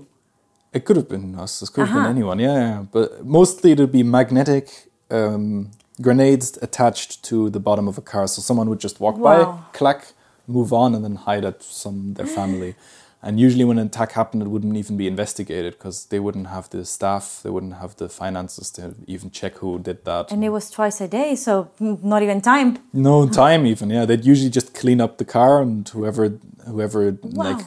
[0.73, 2.07] It could have been us, it could have Uh-huh.
[2.07, 2.85] been anyone, yeah, yeah.
[2.91, 4.65] But mostly it'd be magnetic
[5.11, 8.27] um, grenades attached to the bottom of a car.
[8.27, 9.29] So someone would just walk Wow.
[9.29, 10.13] by, clack,
[10.47, 12.75] move on, and then hide at some their family.
[13.21, 16.69] And usually, when an attack happened, it wouldn't even be investigated because they wouldn't have
[16.69, 20.31] the staff, they wouldn't have the finances to even check who did that.
[20.31, 22.77] And it was twice a day, so not even time.
[22.93, 24.05] No time even, yeah.
[24.05, 26.31] They'd usually just clean up the car and whoever
[26.65, 27.61] whoever like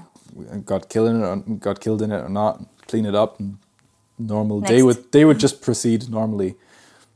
[0.65, 2.55] got killed in it or got killed in it or not,
[2.92, 3.57] clean it up and
[4.18, 4.85] normal they Next.
[4.87, 6.52] would they would just proceed normally.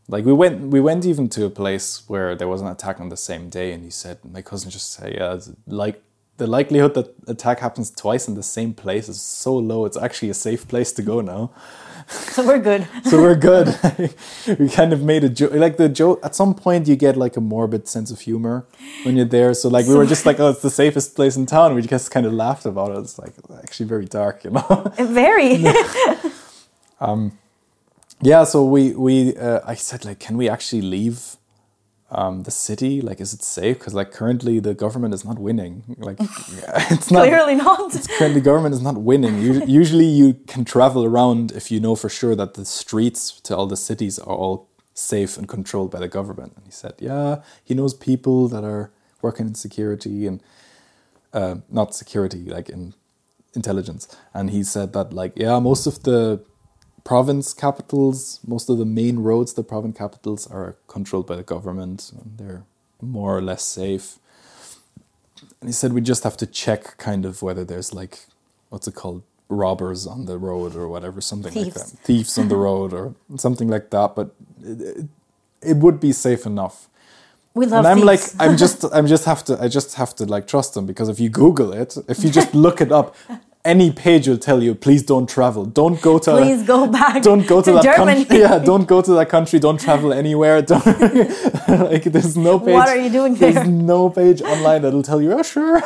[0.08, 3.08] Like we went we went even to a place where there was an attack on
[3.14, 5.38] the same day and he said my cousin just said, Yeah,
[5.82, 5.96] like
[6.38, 9.80] the likelihood that attack happens twice in the same place is so low.
[9.88, 11.44] It's actually a safe place to go now
[12.36, 12.86] So we're good.
[13.04, 13.66] so we're good.
[14.58, 15.52] we kind of made a joke.
[15.52, 16.20] Like the joke.
[16.22, 18.66] At some point, you get like a morbid sense of humor
[19.04, 19.54] when you're there.
[19.54, 21.74] So like we were just like, oh, it's the safest place in town.
[21.74, 22.98] We just kind of laughed about it.
[22.98, 24.92] It's like actually very dark, you know.
[24.98, 25.64] Very.
[28.20, 28.44] yeah.
[28.44, 31.36] So we we uh, I said like, can we actually leave?
[32.08, 33.78] Um, the city, like, is it safe?
[33.78, 35.82] Because like currently the government is not winning.
[35.98, 36.18] Like,
[36.90, 37.92] it's not Clearly not.
[38.18, 39.34] currently government is not winning.
[39.50, 43.56] Us- Usually you can travel around if you know for sure that the streets to
[43.56, 46.52] all the cities are all safe and controlled by the government.
[46.56, 48.90] And he said, yeah, he knows people that are
[49.20, 50.40] working in security and
[51.32, 52.94] uh, not security, like in
[53.54, 54.06] intelligence.
[54.32, 56.40] And he said that like, yeah, most of the
[57.06, 62.12] province capitals, most of the main roads, the province capitals are controlled by the government.
[62.12, 62.64] And they're
[63.00, 64.18] more or less safe.
[65.60, 68.26] And he said we just have to check kind of whether there's like
[68.70, 72.56] what's it called robbers on the road or whatever something like that thieves on the
[72.56, 75.06] road or something like that but it, it,
[75.62, 76.88] it would be safe enough
[77.54, 80.26] We love and i'm like i'm just i'm just have to i just have to
[80.26, 83.14] like trust them because if you google it if you just look it up
[83.66, 85.64] any page will tell you please don't travel.
[85.66, 87.22] Don't go to Please go back.
[87.22, 88.24] don't go to, to that Germany.
[88.24, 89.59] country yeah don't go to that country.
[89.59, 90.62] Don't travel anywhere.
[90.62, 90.87] Don't
[91.90, 92.74] like there's no page.
[92.74, 93.52] What are you doing there?
[93.52, 95.81] there's no page online that'll tell you oh sure.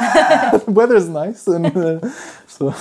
[0.66, 2.10] Weather's nice and uh,
[2.46, 2.74] so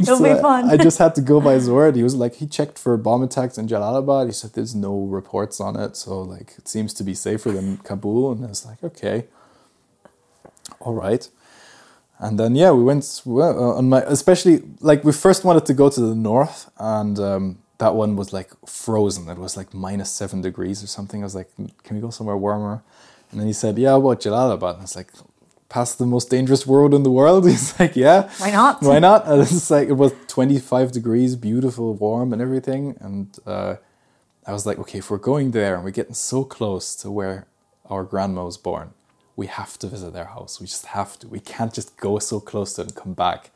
[0.00, 0.70] It'll so be I- fun.
[0.70, 1.96] I, just had to go by his word.
[1.96, 4.26] He was like he checked for bomb attacks in Jalalabad.
[4.26, 5.96] He said there's no reports on it.
[5.96, 8.32] So like it seems to be safer than Kabul.
[8.32, 9.26] And I was like okay.
[10.80, 11.28] All right
[12.22, 15.74] and then yeah we went well, uh, on my especially like we first wanted to
[15.74, 19.28] go to the north and um, that one was like frozen.
[19.28, 21.20] It was like minus seven degrees or something.
[21.22, 21.50] I was like
[21.84, 22.82] can we go somewhere warmer?
[23.30, 25.10] And then he said yeah what jalalabad and i was like
[25.68, 27.44] past the most dangerous road in the world?
[27.52, 28.30] He's like yeah.
[28.38, 28.82] Why not?
[28.82, 29.26] why not?
[29.26, 32.96] And it's like it was 25 degrees beautiful warm and everything.
[33.00, 33.76] And uh,
[34.46, 37.46] i was like okay if we're going there and we're getting so close to where
[37.86, 38.92] our grandma was born
[39.36, 40.60] we have to visit their house.
[40.60, 41.28] We just have to.
[41.28, 43.50] We can't just go so close to it and come back.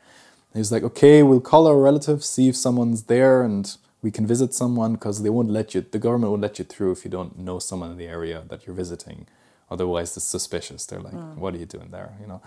[0.49, 4.11] And he was like okay we'll call our relatives see if someone's there and we
[4.11, 7.03] can visit someone because they won't let you the government won't let you through if
[7.03, 9.27] you don't know someone in the area that you're visiting.
[9.69, 10.85] Otherwise it's suspicious.
[10.85, 11.35] They're like mm.
[11.35, 12.13] what are you doing there?
[12.21, 12.41] You know?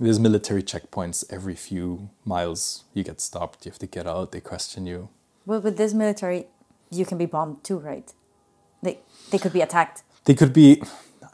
[0.00, 2.84] There's military checkpoints every few miles.
[2.94, 3.66] You get stopped.
[3.66, 4.30] You have to get out.
[4.30, 5.08] They question you.
[5.44, 6.46] Well, with this military,
[6.90, 8.12] you can be bombed too, right?
[8.80, 10.04] They they could be attacked.
[10.24, 10.82] they could be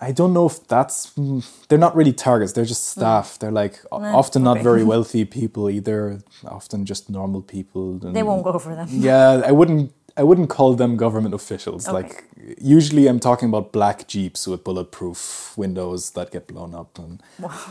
[0.00, 3.38] i don't know if that's mm, they're not really targets they're just staff.
[3.38, 7.98] They're like Nah, often not very wealthy people either often just normal people.
[8.04, 8.88] And- They won't go for them.
[8.90, 11.88] yeah i wouldn't i wouldn't call them government officials.
[11.88, 11.94] Okay.
[11.98, 12.24] like
[12.60, 17.22] usually i'm talking about black jeeps with bulletproof windows that get blown up and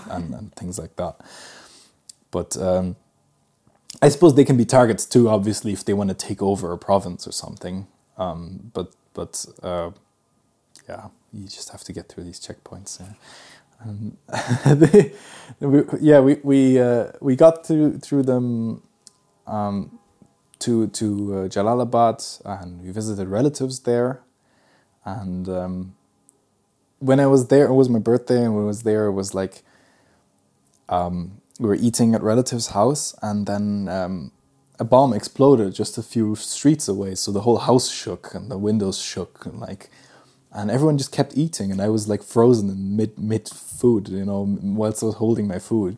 [0.10, 1.16] and, and things like that.
[2.32, 2.96] But um
[4.02, 6.78] I suppose they can be targets too, obviously, if they want to take over a
[6.78, 7.88] province or something.
[8.18, 9.92] Um, but but uh,
[10.90, 13.02] yeah, you just have to get through these checkpoints.
[13.02, 13.14] Yeah,
[13.86, 14.18] um,
[15.60, 18.84] we, yeah, we we uh, we got through through them
[19.48, 20.00] um,
[20.60, 21.06] to to
[21.36, 24.22] uh, Jalalabad, and we visited relatives there.
[25.06, 25.96] And um,
[27.00, 29.34] when I was there, it was my birthday, and when I was there, it was
[29.36, 29.64] like
[30.90, 34.32] um, we were eating at relatives' house, and then um,
[34.80, 38.58] a bomb exploded just a few streets away, so the whole house shook and the
[38.58, 39.90] windows shook and like,
[40.54, 44.26] and everyone just kept eating, and I was like frozen in mid mid food, you
[44.26, 45.98] know, whilst I was holding my food,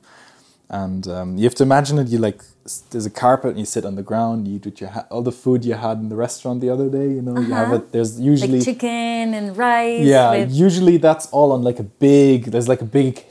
[0.69, 2.07] and um, you have to imagine it.
[2.07, 2.41] You like
[2.89, 4.47] there's a carpet and you sit on the ground.
[4.47, 6.89] You eat what you ha- all the food you had in the restaurant the other
[6.89, 7.07] day.
[7.17, 7.75] You know, you have Uh-huh.
[7.75, 7.91] it.
[7.91, 10.03] There's usually Like chicken and rice.
[10.05, 12.45] yeah, with- usually that's all on like a big.
[12.51, 13.23] There's like a big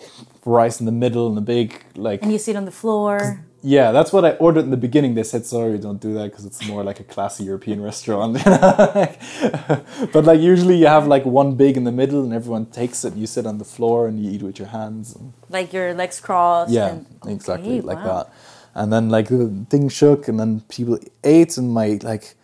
[0.44, 2.22] rice in the middle and a big like.
[2.22, 3.40] and you sit on the floor.
[3.66, 5.14] Yeah, that's what I ordered in the beginning.
[5.14, 8.34] They said, "Sorry, don't do that because it's more like a classy European restaurant."
[10.12, 13.12] but like usually you have like one big in the middle and everyone takes it.
[13.14, 15.16] And you sit on the floor and you eat with your hands.
[15.16, 16.72] And, Like your legs crossed.
[16.72, 18.24] yeah, and, exactly Okay, like wow.
[18.24, 18.32] that.
[18.74, 22.34] And then like the thing shook and then people ate and my like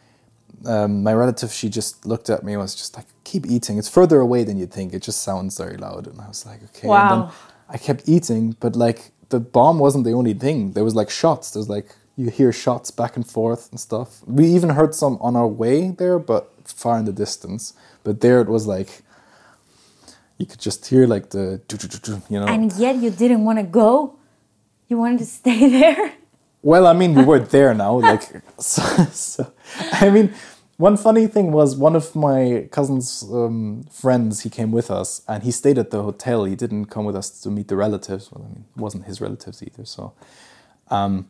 [0.64, 3.76] um, my relative she just looked at me and was just like keep eating.
[3.76, 4.94] It's further away than you think.
[4.94, 6.88] It just sounds very loud and I was like okay.
[6.88, 7.30] Wow.
[7.68, 10.72] I kept eating, but like the bomb wasn't the only thing.
[10.72, 11.50] There was like shots.
[11.52, 14.20] There's like you hear shots back and forth and stuff.
[14.26, 17.72] We even heard some on our way there, but far in the distance.
[18.04, 19.02] But there it was like
[20.38, 21.60] you could just hear like the
[22.28, 22.46] you know.
[22.46, 24.16] And yet you didn't want to go.
[24.88, 26.14] You wanted to stay there.
[26.62, 28.00] Well, I mean, we were there now.
[28.00, 28.22] Like,
[28.58, 29.52] so, so,
[29.92, 30.34] I mean,
[30.80, 34.40] one funny thing was one of my cousin's um, friends.
[34.40, 36.44] He came with us, and he stayed at the hotel.
[36.44, 38.32] He didn't come with us to meet the relatives.
[38.32, 39.84] Well, I mean, it wasn't his relatives either.
[39.84, 40.14] So,
[40.90, 41.28] um,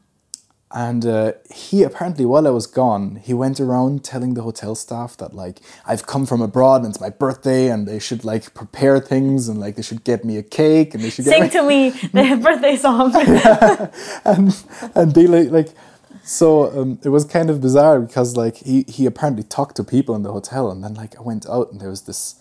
[0.70, 5.16] and uh, he apparently, while I was gone, he went around telling the hotel staff
[5.16, 9.00] that like I've come from abroad and it's my birthday, and they should like prepare
[9.00, 11.66] things and like they should get me a cake and they should get Sing to
[11.66, 13.10] me the birthday song.
[14.24, 15.74] and and they like like
[16.22, 20.14] so um, it was kind of bizarre because like he he apparently talked to people
[20.14, 22.40] in the hotel and then like I went out and there was this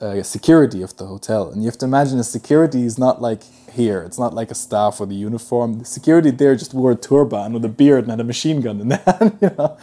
[0.00, 1.50] uh, security of the hotel.
[1.50, 3.42] And you have to imagine the security is not like
[3.72, 4.02] here.
[4.02, 5.80] It's not like a staff with a uniform.
[5.80, 8.80] The security there just wore a turban with a beard and had a machine gun
[8.80, 9.76] in their hand you know?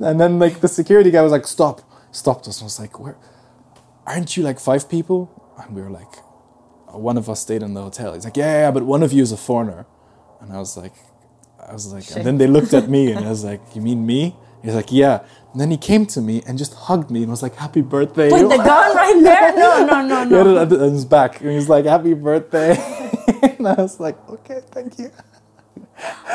[0.00, 1.82] And then like the security guy was like stop
[2.12, 3.16] stopped us and was like where
[4.06, 5.54] aren't you like five people?
[5.58, 6.14] And we were like
[6.86, 8.14] one of us stayed in the hotel.
[8.14, 9.86] He's like, yeah, yeah, but one of you is a foreigner.
[10.40, 10.94] And I was like,
[11.68, 14.06] I was like, and then they looked at me and I was like, you mean
[14.06, 14.36] me?
[14.62, 15.20] He's like, yeah.
[15.52, 18.30] And then he came to me and just hugged me and was like, happy birthday.
[18.30, 19.56] With the gun right there?
[19.56, 20.62] No, no, no, He no.
[20.62, 22.76] it on his back and he was like, happy birthday.
[23.42, 25.10] and I was like, okay, thank you.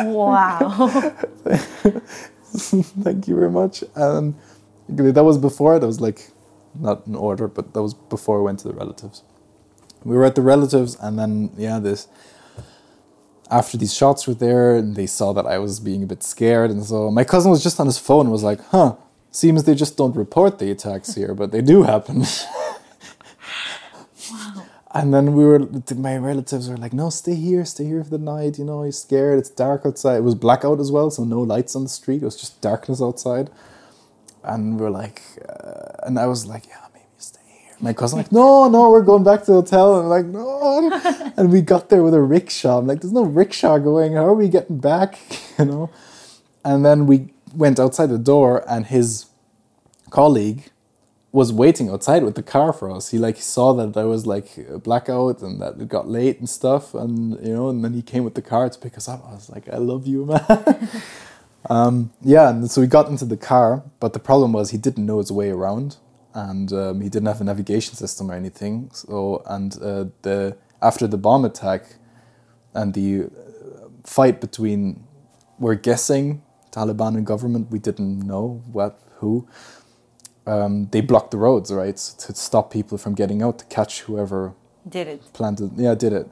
[0.02, 0.58] Wow.
[3.04, 3.84] thank you very much.
[3.96, 4.36] And
[4.90, 6.32] that was before, that was like,
[6.80, 9.24] not in order, but that was before I went to the relatives.
[10.04, 12.08] We were at the relatives, and then, yeah, this,
[13.52, 16.72] after these shots were there, and they saw that I was being a bit scared,
[16.72, 18.96] and so my cousin was just on his phone and was like, huh,
[19.32, 22.24] seems they just don't report the attacks here, but they do happen.
[24.96, 25.60] And then we were,
[25.94, 28.58] my relatives were like, no, stay here, stay here for the night.
[28.58, 29.38] You know, he's scared.
[29.40, 30.16] It's dark outside.
[30.16, 32.22] It was blackout as well, so no lights on the street.
[32.22, 33.50] It was just darkness outside.
[34.42, 36.85] And we are like, uh, and I was like, yeah, maybe stay here.
[37.86, 40.00] My cousin like, no, no, we're going back to the hotel.
[40.00, 41.32] And I'm like, no.
[41.38, 42.80] and we got there with a rickshaw.
[42.80, 44.14] I'm like, there's no rickshaw going.
[44.14, 45.20] How are we getting back?
[45.60, 45.90] You know.
[46.66, 49.28] And then we went outside the door, and his
[50.10, 50.72] colleague
[51.32, 53.12] was waiting outside with the car for us.
[53.12, 56.50] He like saw that there was like a blackout and that it got late and
[56.50, 59.24] stuff, and you know, and then he came with the car to pick us up.
[59.26, 60.90] I was like, I love you, man.
[61.70, 65.06] um, yeah, and so we got into the car, but the problem was he didn't
[65.06, 65.96] know his way around,
[66.36, 68.92] and um, he didn't have a navigation system or anything.
[68.94, 71.96] So, and uh, the after the bomb attack
[72.74, 75.04] and the uh, fight between,
[75.58, 77.72] we're guessing Taliban and government.
[77.72, 79.48] We didn't know what who
[80.46, 84.54] um, they blocked the roads, right, to stop people from getting out to catch whoever
[84.88, 85.34] Did it.
[85.34, 85.72] planted.
[85.78, 86.28] Yeah, did it.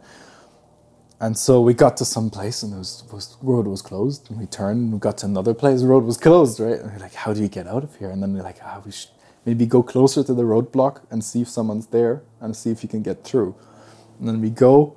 [1.19, 4.29] And so we got to some place and the was, was, road was closed.
[4.29, 6.77] And we turned and we got to another place, the road was closed, right?
[6.77, 8.09] And we're like, how do you get out of here?
[8.09, 9.12] And then we're like, ah, we should
[9.45, 12.89] maybe go closer to the roadblock and see if someone's there and see if you
[12.89, 13.55] can get through.
[14.19, 14.95] And then we go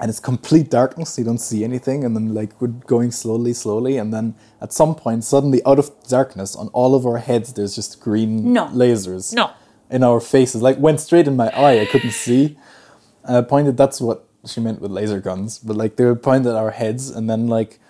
[0.00, 2.04] and it's complete darkness, you don't see anything.
[2.04, 3.96] And then like we're going slowly, slowly.
[3.96, 7.74] And then at some point, suddenly out of darkness on all of our heads, there's
[7.74, 8.66] just green No.
[8.66, 9.50] lasers No.
[9.90, 10.60] in our faces.
[10.60, 11.80] Like went straight in my eye.
[11.80, 12.58] I couldn't see.
[13.24, 13.76] And I pointed.
[13.76, 15.58] That's what she meant with laser guns.
[15.58, 17.80] But like they were pointed at our heads, and then like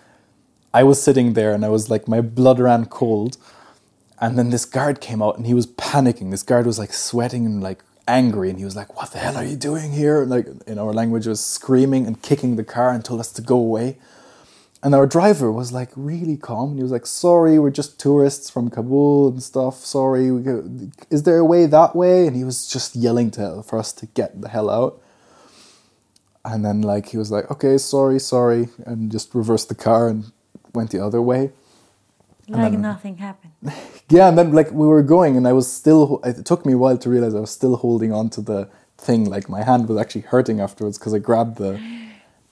[0.73, 3.37] I was sitting there, and I was like my blood ran cold.
[4.19, 6.31] And then this guard came out, and he was panicking.
[6.31, 9.37] This guard was like sweating and like angry, and he was like, "What the hell
[9.37, 13.05] are you doing here?" Like in our language, was screaming and kicking the car and
[13.05, 13.99] told us to go away.
[14.83, 16.71] And our driver was like really calm.
[16.71, 19.85] And he was like, "Sorry, we're just tourists from Kabul and stuff.
[19.85, 20.29] Sorry,
[21.11, 24.07] is there a way that way?" And he was just yelling to for us to
[24.07, 25.01] get the hell out.
[26.45, 30.33] And then like he was like, "Okay, sorry, sorry," and just reversed the car and
[30.73, 31.51] went the other way.
[32.49, 33.53] Like nothing happened.
[34.09, 36.21] Yeah, and then like we were going, and I was still.
[36.25, 39.25] It took me a while to realize I was still holding on to the thing.
[39.25, 41.81] Like my hand was actually hurting afterwards because I grabbed the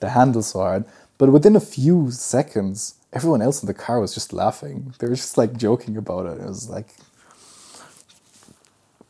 [0.01, 0.83] the handle so hard.
[1.17, 4.93] But within a few seconds, everyone else in the car was just laughing.
[4.99, 6.41] They were just like joking about it.
[6.41, 6.89] It was like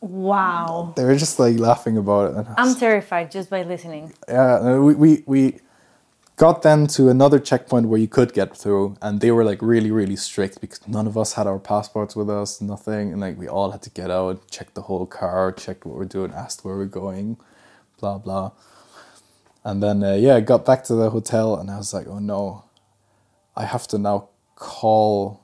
[0.01, 0.93] Wow.
[0.95, 2.37] they were just like laughing about it.
[2.37, 4.13] And I was- I'm terrified just by listening.
[4.27, 5.59] yeah, we, we we
[6.35, 9.91] got then to another checkpoint where you could get through, and they were like really
[9.91, 13.47] really strict because none of us had our passports with us, nothing, and like we
[13.47, 16.75] all had to get out, check the whole car, check what we're doing, asked where
[16.75, 17.37] we're going,
[17.99, 18.51] blah blah.
[19.63, 22.65] And then uh, yeah, got back to the hotel, and I was like, oh no,
[23.55, 25.41] I have to now call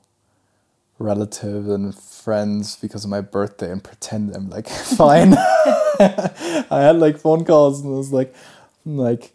[0.98, 5.34] relatives and friends because of my birthday and pretend I'm like fine.
[5.98, 8.34] I had like phone calls and I was like,
[8.84, 9.34] like,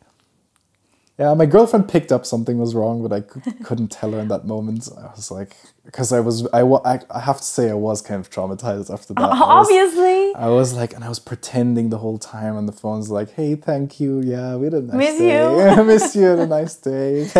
[1.20, 4.28] yeah, my girlfriend picked up something was wrong, but I c- couldn't tell her in
[4.28, 4.88] that moment.
[4.98, 5.56] I was like,
[5.86, 8.94] because I was, I, wa- I, I have to say, I was kind of traumatized
[8.94, 9.22] after that.
[9.24, 10.36] I was- Obviously.
[10.36, 13.56] I was like, and I was pretending the whole time on the phones, like, "Hey,
[13.56, 15.54] thank you, yeah, we had a nice Miss day.
[15.56, 17.22] you." I miss you, had a nice day."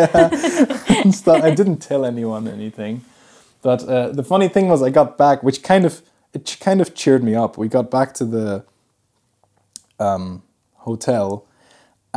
[1.04, 1.44] and stuff.
[1.44, 3.02] I didn't tell anyone anything,
[3.62, 6.02] but uh, the funny thing was, I got back, which kind of
[6.34, 7.58] it kind of cheered me up.
[7.58, 8.66] We got back to the
[10.00, 10.42] um,
[10.76, 11.46] hotel,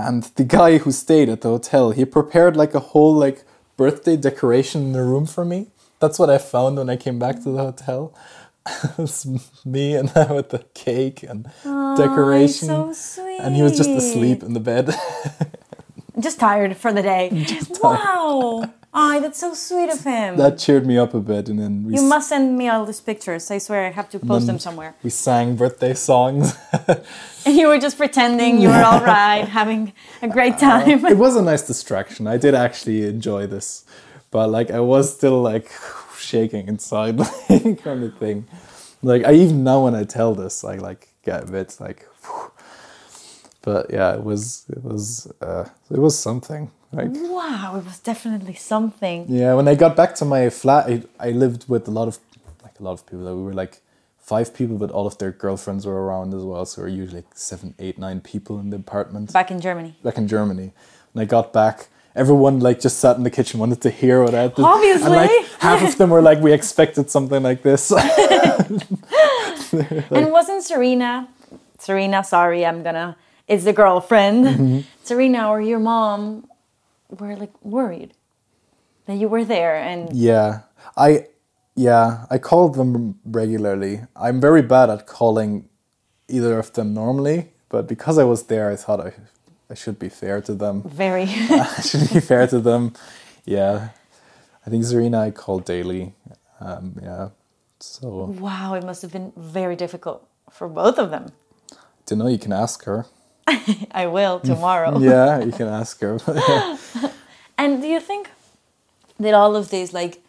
[0.08, 3.44] and the guy who stayed at the hotel, he prepared like a whole like
[3.76, 5.68] birthday decoration in the room for me.
[6.00, 8.14] That's what I found when I came back to the hotel.
[8.98, 9.26] it's
[9.64, 11.50] me and with the cake and
[11.96, 12.68] decoration.
[12.68, 13.40] so sweet.
[13.40, 14.94] And he was just asleep in the bed.
[16.18, 17.46] Just tired for the day.
[17.80, 18.70] Wow.
[18.92, 20.36] Oh, that's so sweet of him.
[20.36, 23.00] that cheered me up a bit, and then we you must send me all these
[23.00, 23.48] pictures.
[23.50, 24.94] I swear I have to post them somewhere.
[25.04, 26.54] we sang birthday songs.
[27.46, 31.06] And you were just pretending you were all right, having a great time.
[31.06, 32.26] it was a nice distraction.
[32.26, 33.84] I did actually enjoy this,
[34.30, 35.70] but like I was still like
[36.18, 37.16] shaking inside,
[37.48, 38.46] like kind of thing.
[39.02, 42.06] Like I even now when I tell this, I like get a bit like.
[43.62, 46.70] But yeah, it was it was uh, it was something.
[46.92, 49.26] Like wow, it was definitely something.
[49.28, 52.18] yeah, when I got back to my flat, I, I lived with a lot of
[52.64, 53.24] like a lot of people.
[53.36, 53.80] We were like
[54.18, 56.64] five people, but all of their girlfriends were around as well.
[56.66, 59.96] So we were usually like seven, eight, nine people in the apartment Back in Germany.
[60.02, 60.72] back in Germany.
[61.12, 64.34] When I got back, everyone like just sat in the kitchen, wanted to hear what
[64.34, 65.06] I had to Obviously.
[65.06, 65.30] And like
[65.60, 67.90] half of them were like, we expected something like this.
[67.92, 68.82] and
[70.32, 71.28] wasn't Serena,
[71.78, 73.16] Serena, sorry, I'm gonna,
[73.46, 74.44] it's the girlfriend.
[74.44, 74.80] Mm-hmm.
[75.02, 76.46] Serena or your mom
[77.18, 78.14] were like worried
[79.06, 80.60] that you were there and yeah.
[80.96, 81.26] I
[81.76, 84.02] yeah, I called them regularly.
[84.14, 85.68] I'm very bad at calling
[86.28, 89.12] either of them normally, but because I was there I thought I
[89.70, 90.82] I should be fair to them.
[90.82, 91.22] very.
[91.28, 92.92] I should be fair to them.
[93.44, 93.90] Yeah.
[94.66, 96.14] I think Serena I called daily.
[96.60, 97.28] Um, yeah.
[97.78, 98.08] So
[98.38, 101.32] wow, it must have been very difficult for both of them.
[102.06, 103.06] don't know, you can ask her.
[103.90, 104.98] I will tomorrow.
[105.10, 106.18] Yeah, you can ask her.
[107.60, 108.30] And do you think
[109.18, 110.22] that all of this, like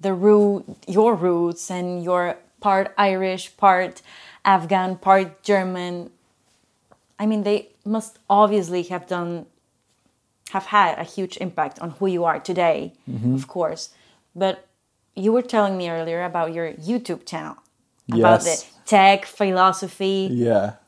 [0.00, 4.02] the root, your roots, and your part Irish, part
[4.44, 6.10] Afghan, part German,
[7.20, 9.46] I mean, they must obviously have done,
[10.50, 13.36] have had a huge impact on who you are today, mm-hmm.
[13.36, 13.90] of course.
[14.34, 14.66] But
[15.14, 17.58] you were telling me earlier about your YouTube channel,
[18.12, 20.81] about the tech, philosophy, yeah.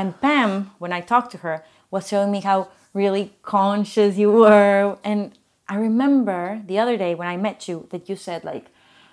[0.00, 1.56] And Pam, when I talked to her,
[1.90, 4.98] was telling me how really conscious you were.
[5.04, 5.20] And
[5.68, 8.66] I remember the other day when I met you that you said, like,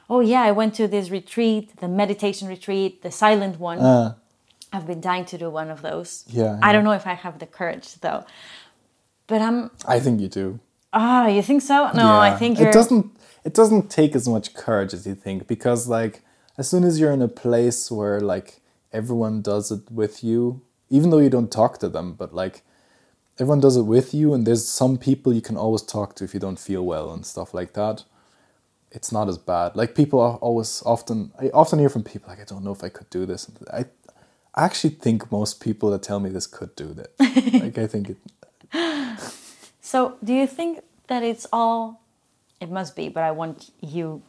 [0.10, 3.80] oh, yeah, I went to this retreat, the meditation retreat, the silent one.
[3.80, 4.16] Uh,
[4.72, 6.24] I've been dying to do one of those.
[6.28, 6.72] Yeah, I yeah.
[6.74, 8.26] don't know if I have the courage, though.
[9.28, 10.60] But I'm, I think you do.
[10.94, 11.92] ah, you think so?
[11.94, 12.70] No, I think you're.
[12.70, 13.06] it doesn't.
[13.44, 16.22] It doesn't take as much courage as you think because, like,
[16.58, 18.62] as soon as you're in a place where like
[18.92, 22.62] everyone does it with you, even though you don't talk to them, but like
[23.40, 26.34] everyone does it with you, and there's some people you can always talk to if
[26.34, 28.04] you don't feel well and stuff like that.
[28.92, 29.76] It's not as bad.
[29.76, 31.32] Like people are always often.
[31.40, 33.52] I often hear from people like, I don't know if I could do this.
[33.72, 33.86] I,
[34.56, 37.10] I actually think most people that tell me this could do that.
[37.62, 38.18] like I think it.
[39.88, 42.02] So, do you think that it's all?
[42.60, 44.22] It must be, but I want you,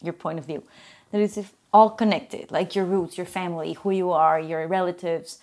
[0.00, 0.62] your point of view,
[1.10, 1.36] that it's
[1.72, 5.40] all connected, like your roots, your family, who you are, your relatives,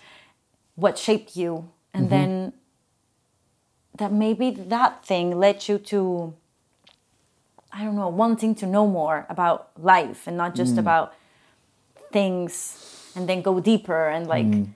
[0.77, 2.15] what shaped you, and mm-hmm.
[2.15, 2.53] then
[3.97, 6.33] that maybe that thing led you to,
[7.73, 10.79] I don't know, wanting to know more about life and not just mm.
[10.79, 11.13] about
[12.11, 14.69] things, and then go deeper and like mm.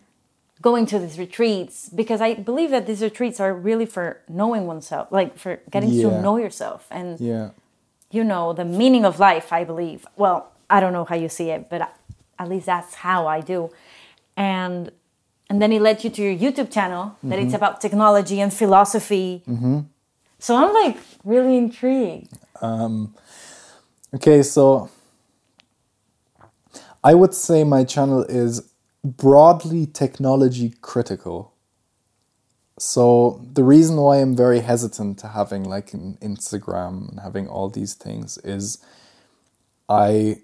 [0.59, 5.11] going to these retreats because I believe that these retreats are really for knowing oneself,
[5.11, 6.09] like for getting Yeah.
[6.09, 6.87] to know yourself.
[6.89, 7.49] And Yeah.
[8.09, 10.07] you know, the meaning of life, I believe.
[10.17, 11.93] Well, I don't know how you see it, but
[12.39, 13.69] at least that's how I do.
[14.35, 14.91] And
[15.51, 17.55] and then it led you to your YouTube channel that it's mm-hmm.
[17.57, 19.43] about technology and philosophy.
[19.45, 19.79] Mm-hmm.
[20.39, 20.95] So I'm like
[21.25, 22.31] really intrigued.
[22.61, 23.13] Um,
[24.15, 24.89] okay, so
[27.03, 28.71] I would say my channel is
[29.03, 31.51] broadly technology critical.
[32.79, 37.69] So the reason why I'm very hesitant to having like an Instagram and having all
[37.69, 38.77] these things is
[39.89, 40.37] I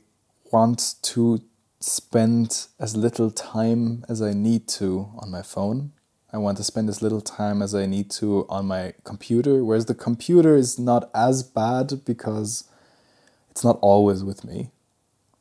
[0.52, 1.40] want to
[1.80, 5.92] spend as little time as I need to on my phone.
[6.34, 9.86] I want to spend as little time as I need to on my computer, whereas
[9.86, 12.66] the computer is not as bad because
[13.50, 14.72] it's not always with me,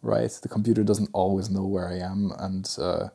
[0.01, 0.30] right?
[0.30, 3.09] The computer doesn't always know where I am, and uh,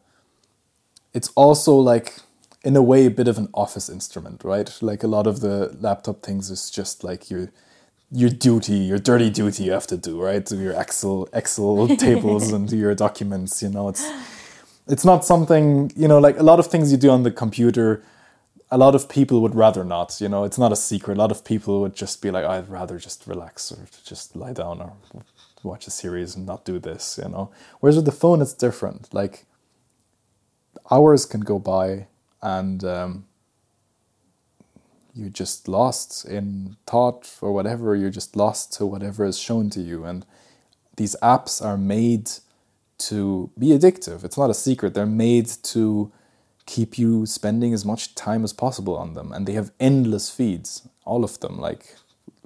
[1.14, 2.20] it's also like,
[2.64, 4.78] in a way, a bit of an office instrument, right?
[4.82, 7.52] Like a lot of the laptop things is just like your
[8.12, 10.46] your duty, your dirty duty you have to do, right?
[10.48, 14.06] To your Excel Excel tables and to your documents, you know, it's
[14.88, 18.04] it's not something you know like a lot of things you do on the computer
[18.74, 20.44] a lot of people would rather not you know?
[20.44, 21.18] It's not a secret.
[21.18, 24.54] A lot of people would just be like i'd rather just relax or just lie
[24.54, 24.94] down or
[25.64, 27.52] watch a series and not do this you know?
[27.80, 29.14] Whereas with the phone it's different.
[29.14, 29.46] Like
[30.90, 32.08] hours can go by
[32.42, 33.26] and um,
[35.14, 39.82] you're just lost in thought or whatever you're just lost to whatever is shown to
[39.82, 40.06] you.
[40.06, 40.26] And
[40.98, 42.32] these apps are made
[43.00, 44.24] to be addictive.
[44.24, 44.94] It's not a secret.
[44.94, 46.12] They're made to
[46.66, 49.32] keep you spending as much time as possible on them.
[49.34, 51.96] And they have endless feeds all of them like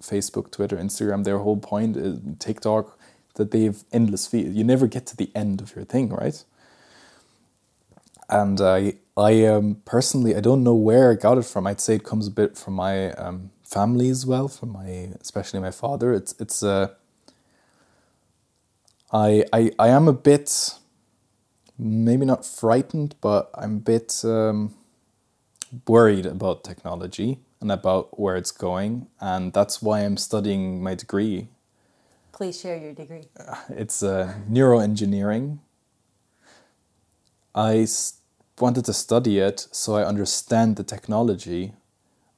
[0.02, 1.24] facebook twitter instagram.
[1.24, 2.98] Their whole point is tiktok
[3.36, 4.56] that they have endless feeds.
[4.56, 6.44] You never get to the end of your thing right?
[8.30, 11.68] And I, I um, personally, I don't know where I got it from.
[11.68, 15.60] I'd say it comes a bit from my um, family as well, from my, especially
[15.62, 16.14] my father.
[16.14, 16.90] It's, it's, uh,
[19.12, 20.76] I, I, I am a bit,
[21.78, 24.76] maybe not frightened, but I'm a bit um,
[25.88, 31.48] worried about technology and about where it's going, and that's why I'm studying my degree.
[32.34, 33.24] Please share your degree.
[33.70, 35.60] It's uh, neuroengineering.
[37.56, 38.20] I s-
[38.60, 41.74] wanted to study it so I understand the technology,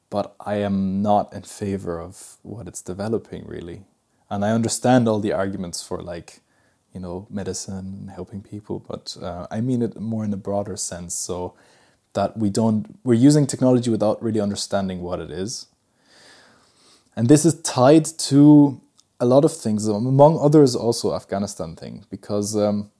[0.09, 3.83] but I am not in favor of what it's developing really.
[4.29, 6.41] And I understand all the arguments for like,
[6.93, 10.75] you know, medicine and helping people, but uh, I mean it more in a broader
[10.75, 11.13] sense.
[11.13, 11.53] So
[12.17, 15.67] that we don't, we're using technology without really understanding what it is.
[17.15, 18.81] And this is tied to
[19.19, 22.91] a lot of things, among others, also Afghanistan thing, because um,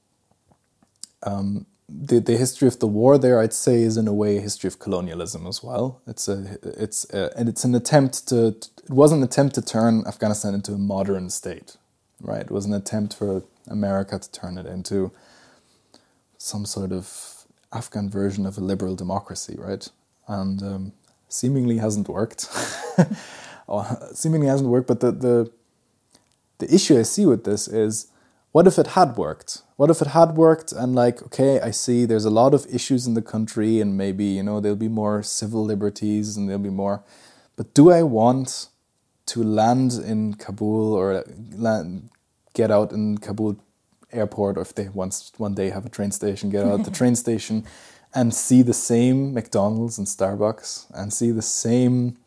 [1.23, 4.41] um, the the history of the war there, I'd say, is in a way a
[4.41, 6.01] history of colonialism as well.
[6.07, 10.03] It's a it's a, and it's an attempt to it was an attempt to turn
[10.05, 11.77] Afghanistan into a modern state,
[12.21, 12.41] right?
[12.41, 15.11] It was an attempt for America to turn it into
[16.37, 19.87] some sort of Afghan version of a liberal democracy, right?
[20.27, 20.91] And um,
[21.29, 22.47] seemingly hasn't worked.
[23.67, 25.51] or seemingly hasn't worked, but the, the
[26.59, 28.07] the issue I see with this is
[28.51, 29.61] what if it had worked?
[29.75, 33.05] What if it had worked and like, okay, I see there's a lot of issues
[33.05, 36.69] in the country and maybe, you know, there'll be more civil liberties and there'll be
[36.69, 37.03] more
[37.57, 38.69] but do I want
[39.25, 42.09] to land in Kabul or land,
[42.53, 43.57] get out in Kabul
[44.13, 47.15] airport or if they once one day have a train station, get out the train
[47.25, 47.65] station
[48.13, 52.17] and see the same McDonald's and Starbucks and see the same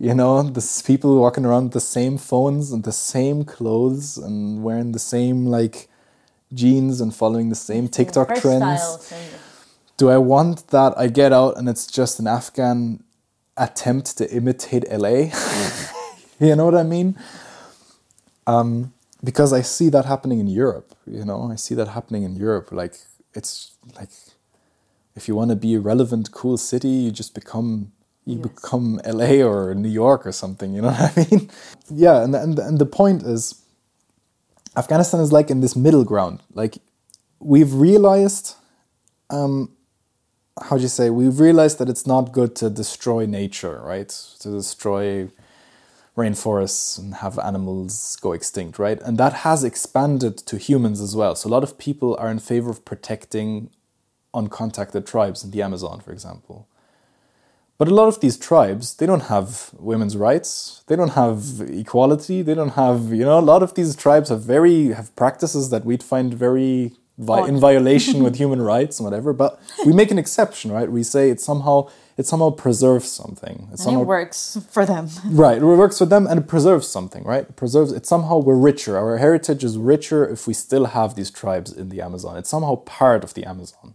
[0.00, 4.64] you know, the people walking around with the same phones and the same clothes and
[4.64, 5.88] wearing the same like
[6.54, 9.12] jeans and following the same TikTok trends.
[9.98, 10.96] Do I want that?
[10.96, 13.04] I get out and it's just an Afghan
[13.58, 15.28] attempt to imitate LA.
[16.40, 17.18] you know what I mean?
[18.46, 20.94] Um, because I see that happening in Europe.
[21.06, 22.72] You know, I see that happening in Europe.
[22.72, 22.94] Like
[23.34, 24.08] it's like
[25.14, 27.92] if you want to be a relevant, cool city, you just become
[28.26, 28.48] you Yes.
[28.50, 30.74] become LA or New York or something.
[30.74, 31.50] You know what I mean?
[31.90, 33.62] Yeah, and and and the point is,
[34.76, 36.42] Afghanistan is like in this middle ground.
[36.54, 36.78] Like
[37.40, 38.56] we've realized,
[39.30, 39.70] um,
[40.62, 41.10] how do you say?
[41.10, 44.10] We've realized that it's not good to destroy nature, right?
[44.40, 45.28] To destroy
[46.16, 49.00] rainforests and have animals go extinct, right?
[49.02, 51.34] And that has expanded to humans as well.
[51.36, 53.70] So a lot of people are in favor of protecting
[54.34, 56.68] uncontacted tribes in the Amazon, for example.
[57.80, 60.84] But a lot of these tribes, they don't have women's rights.
[60.86, 62.42] They don't have equality.
[62.42, 65.86] They don't have, you know, a lot of these tribes have very have practices that
[65.86, 69.32] we'd find very vi- in violation with human rights and whatever.
[69.32, 70.92] But we make an exception, right?
[70.92, 73.56] We say it somehow it somehow preserves something.
[73.62, 75.08] It and somehow it works for them.
[75.44, 77.44] Right, it works for them and it preserves something, right?
[77.48, 78.98] It preserves it somehow we're richer.
[78.98, 82.36] Our heritage is richer if we still have these tribes in the Amazon.
[82.36, 83.94] It's somehow part of the Amazon.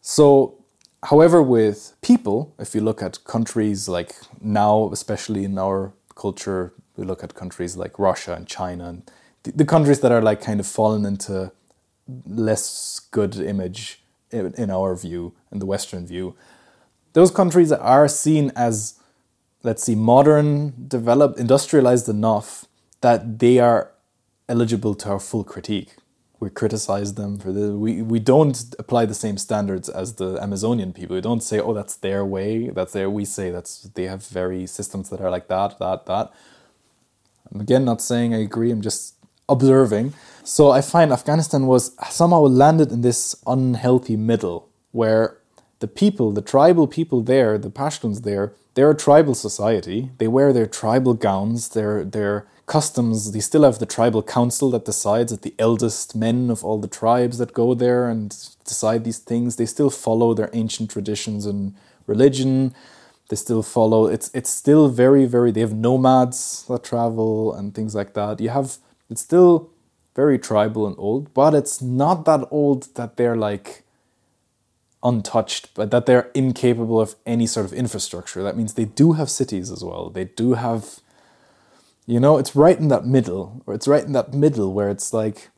[0.00, 0.61] So,
[1.04, 7.04] however, with people, if you look at countries like now, especially in our culture, we
[7.04, 9.10] look at countries like Russia and China and
[9.42, 11.52] the, the countries that are like kind of fallen into
[12.26, 16.34] less good image in, in our view, in the Western view.
[17.12, 18.98] Those countries are seen as
[19.62, 22.66] let's see, modern, developed, industrialized enough
[23.00, 23.92] that they are
[24.48, 25.94] eligible to our full critique.
[26.42, 30.92] We criticize them for the we, we don't apply the same standards as the Amazonian
[30.92, 31.14] people.
[31.14, 34.66] We don't say, oh, that's their way, that's their we say that's they have very
[34.66, 36.32] systems that are like that, that, that.
[37.48, 39.14] I'm again not saying I agree, I'm just
[39.48, 40.14] observing.
[40.42, 45.38] So I find Afghanistan was somehow landed in this unhealthy middle where
[45.78, 50.10] the people, the tribal people there, the Pashtuns there, they're a tribal society.
[50.18, 53.32] They wear their tribal gowns, their their customs.
[53.32, 56.88] They still have the tribal council that decides that the eldest men of all the
[56.88, 58.30] tribes that go there and
[58.64, 59.56] decide these things.
[59.56, 61.74] They still follow their ancient traditions and
[62.06, 62.74] religion.
[63.28, 64.06] They still follow.
[64.06, 65.50] It's it's still very very.
[65.50, 68.40] They have nomads that travel and things like that.
[68.40, 68.78] You have
[69.10, 69.70] it's still
[70.14, 73.82] very tribal and old, but it's not that old that they're like
[75.02, 78.42] untouched, but that they're incapable of any sort of infrastructure.
[78.42, 80.10] That means they do have cities as well.
[80.10, 81.00] They do have,
[82.06, 85.12] you know, it's right in that middle, or it's right in that middle where it's
[85.12, 85.50] like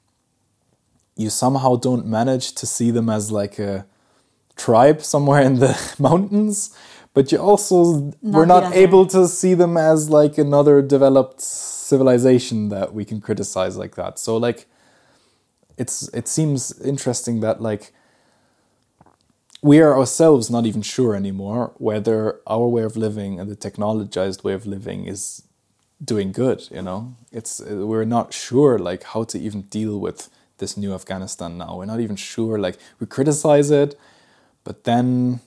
[1.17, 3.87] you somehow don't manage to see them as like a
[4.57, 6.77] tribe somewhere in the mountains,
[7.15, 12.69] but you also Not we're not able to see them as like another developed civilization
[12.71, 14.19] that we can criticize like that.
[14.19, 14.67] So like
[15.79, 17.93] it's it seems interesting that like
[19.63, 24.45] we are ourselves not even sure anymore whether our way of living and the technologized
[24.45, 25.44] way of living is
[26.05, 27.15] doing good you know?
[27.33, 30.29] It's uh, we're not sure like how to even deal with
[30.59, 31.77] this new afghanistan now.
[31.79, 33.99] We're not even sure like we criticize it
[34.65, 35.41] but then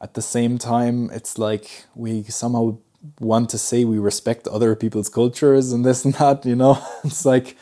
[0.00, 2.78] at the same time it's like we somehow
[3.20, 6.78] want to say we respect other people's cultures and this and that you know?
[7.04, 7.56] It's like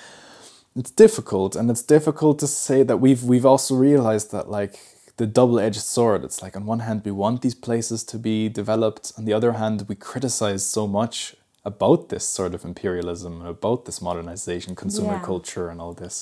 [0.77, 4.79] it's difficult and it's difficult to say that we've we've also realized that like
[5.17, 6.25] the double-edged sword.
[6.25, 9.13] It's like on one hand we want these places to be developed.
[9.17, 11.35] On the other hand we criticize so much
[11.67, 15.31] about this sort of imperialism and about this modernization consumer Yeah.
[15.33, 16.17] culture and all this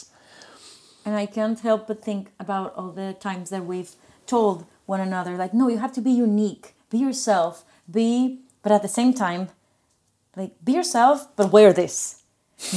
[1.07, 3.93] And I can't help but think about all the times that we've
[4.27, 7.53] told one another, like, no, you have to be unique, be yourself,
[7.99, 9.43] be, but at the same time,
[10.35, 12.23] like, be yourself, but wear this.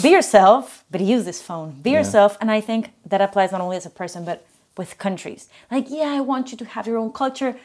[0.03, 1.69] Be yourself, but use this phone.
[1.81, 1.99] Be Yeah.
[1.99, 2.37] yourself.
[2.41, 4.39] And I think that applies not only as a person, but
[4.79, 5.47] with countries.
[5.71, 7.55] Like, yeah, I want you to have your own culture,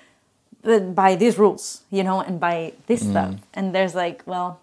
[0.62, 3.10] but by these rules, you know, and by this mm.
[3.10, 3.34] stuff.
[3.52, 4.60] And there's like, well,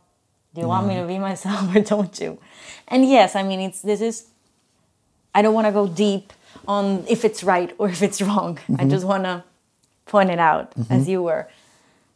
[0.53, 2.39] do you want me to be myself or don't you?
[2.87, 4.27] And yes, I mean, it's this is
[5.33, 6.33] I don't want to go deep
[6.67, 8.59] on if it's right or if it's wrong.
[8.67, 8.89] I mm-hmm.
[8.89, 9.43] just want to
[10.05, 11.09] point it out as mm-hmm.
[11.09, 11.47] you were.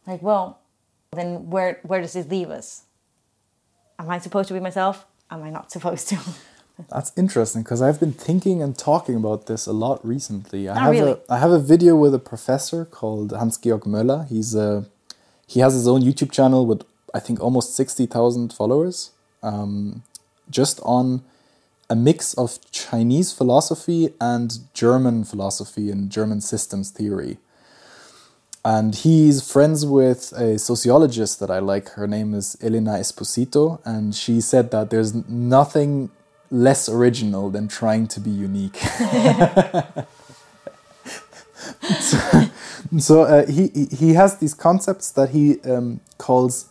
[0.06, 0.58] Like, well,
[1.12, 2.82] then where where does this leave us?
[3.98, 5.06] Am I supposed to be myself?
[5.30, 6.18] Am I not supposed to?
[6.90, 10.68] That's interesting because I've been thinking and talking about this a lot recently.
[10.68, 11.12] I Oh, have really?
[11.12, 14.26] a I have a video with a professor called Hans-Georg Moeller.
[14.28, 14.86] He's a
[15.46, 16.82] he has his own YouTube channel with
[17.14, 19.12] I think almost sixty thousand followers,
[19.42, 20.02] um,
[20.50, 21.22] just on
[21.88, 27.38] a mix of Chinese philosophy and German philosophy and German systems theory.
[28.64, 31.90] And he's friends with a sociologist that I like.
[31.90, 36.10] Her name is Elena Esposito, and she said that there's nothing
[36.50, 38.76] less original than trying to be unique.
[42.00, 42.18] so
[42.98, 46.66] so uh, he he- he has these concepts that he um, calls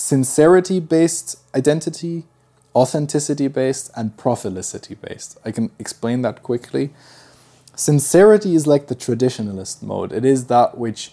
[0.00, 2.24] sincerity based identity,
[2.74, 5.38] authenticity based, and profilicity based.
[5.44, 6.90] I can explain that quickly.
[7.76, 10.12] Sincerity is like the traditionalist mode.
[10.12, 11.12] It is that which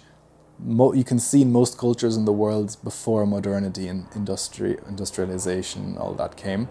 [0.58, 5.98] mo- you can see in most cultures in the world before modernity and industry, industrialization,
[5.98, 6.70] all that came.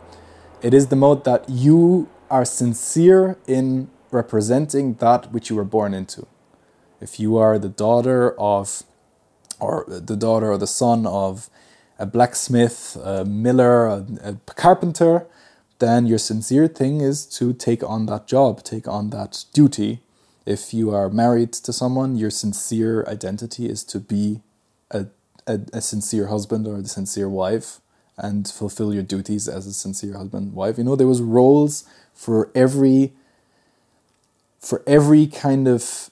[0.63, 5.93] It is the mode that you are sincere in representing that which you were born
[5.93, 6.27] into.
[6.99, 8.85] If you are the daughter of,
[9.61, 11.51] or the daughter or the son of
[11.99, 15.27] a blacksmith, a miller, a, a carpenter,
[15.79, 20.01] then your sincere thing is to take on that job, take on that duty.
[20.45, 24.41] If you are married to someone, your sincere identity is to be
[24.91, 25.07] a,
[25.47, 27.81] a, a sincere husband or a sincere wife
[28.17, 30.79] and fulfill your duties as a sincere husband wife.
[30.79, 31.85] You know, there was roles
[32.15, 33.13] for every
[34.59, 36.11] for every kind of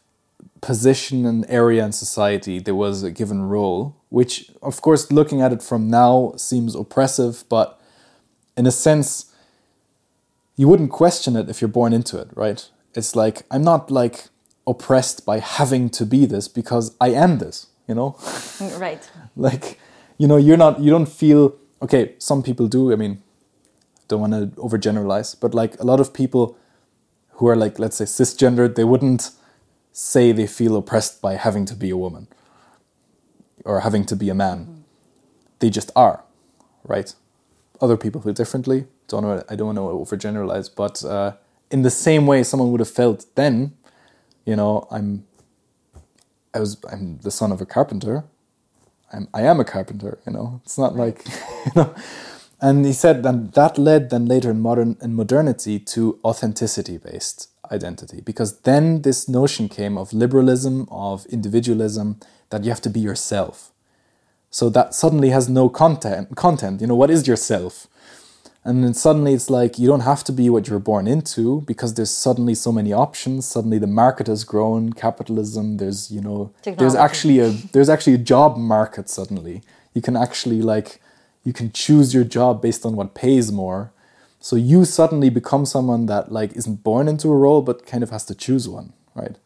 [0.65, 5.53] position and area in society, there was a given role, which, of course, looking at
[5.53, 7.79] it from now seems oppressive, but
[8.57, 9.31] in a sense,
[10.57, 12.67] you wouldn't question it if you're born into it, right?
[12.95, 14.29] It's like, I'm not like
[14.67, 18.13] oppressed by having to be this because I am this, you know?
[18.19, 19.11] Mm, right.
[19.37, 19.79] like,
[20.17, 23.23] you know, you're not, you don't feel, okay, some people do, I mean,
[24.09, 26.57] don't want to overgeneralize, but like a lot of people
[27.33, 29.31] who are like, let's say, cisgendered, they wouldn't
[29.97, 32.27] say they feel oppressed by having to be a woman
[33.65, 34.67] or having to be a man.
[34.67, 34.83] Mm.
[35.61, 36.25] They just are,
[36.83, 37.15] right?
[37.81, 38.87] Other people feel differently.
[39.07, 39.45] Don't know.
[39.49, 41.35] I don't want to overgeneralize, but uh,
[41.71, 43.75] in the same way, someone would have felt then,
[44.45, 45.27] you know, I'm.
[46.53, 46.77] I was.
[46.91, 48.25] I'm the son of a carpenter.
[49.13, 49.29] I'm.
[49.33, 50.19] I am a carpenter.
[50.27, 51.25] You know, it's not like,
[51.67, 51.95] you know.
[52.61, 57.49] And he said that that led then later in modern in modernity to authenticity based
[57.71, 58.21] identity.
[58.21, 63.71] Because then this notion came of liberalism of individualism that you have to be yourself.
[64.51, 67.89] So that suddenly has no content content you know what is yourself?
[68.67, 71.95] And then suddenly it's like you don't have to be what you're born into because
[71.95, 73.47] there's suddenly so many options.
[73.47, 76.79] Suddenly the market has grown capitalism there's you know Technology.
[76.79, 79.63] there's actually a there's actually a job market suddenly.
[79.93, 81.01] You can actually like
[81.43, 83.93] you can choose your job based on what pays more
[84.45, 88.11] so you suddenly become someone that like isn't born into a role but kind of
[88.11, 89.37] has to choose one right?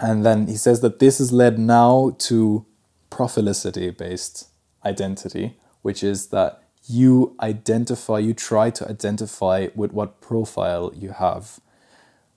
[0.00, 2.64] And then he says that this has led now to
[3.10, 4.48] profilicity based
[4.86, 11.60] identity which is that you identify, you try to identify with what profile you have,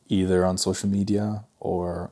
[0.09, 2.11] either on social media or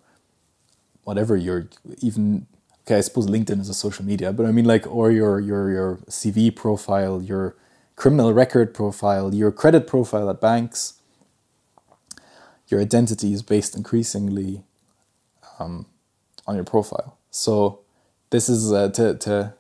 [1.04, 1.68] whatever you're
[1.98, 2.48] even
[2.82, 5.72] okay i suppose linkedin is a social media but i mean like or your your
[5.72, 7.56] your cv profile your
[8.00, 10.94] criminal record profile your credit profile at banks
[12.70, 14.64] your identity is based increasingly
[15.60, 15.86] um,
[16.48, 17.80] on your profile so
[18.30, 19.54] this is uh, to, to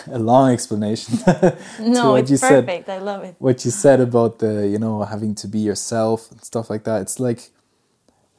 [0.10, 1.18] a long explanation.
[1.80, 2.86] no, it's perfect.
[2.86, 3.36] Said, I love it.
[3.38, 7.02] What you said about the, you know, having to be yourself and stuff like that.
[7.02, 7.50] It's like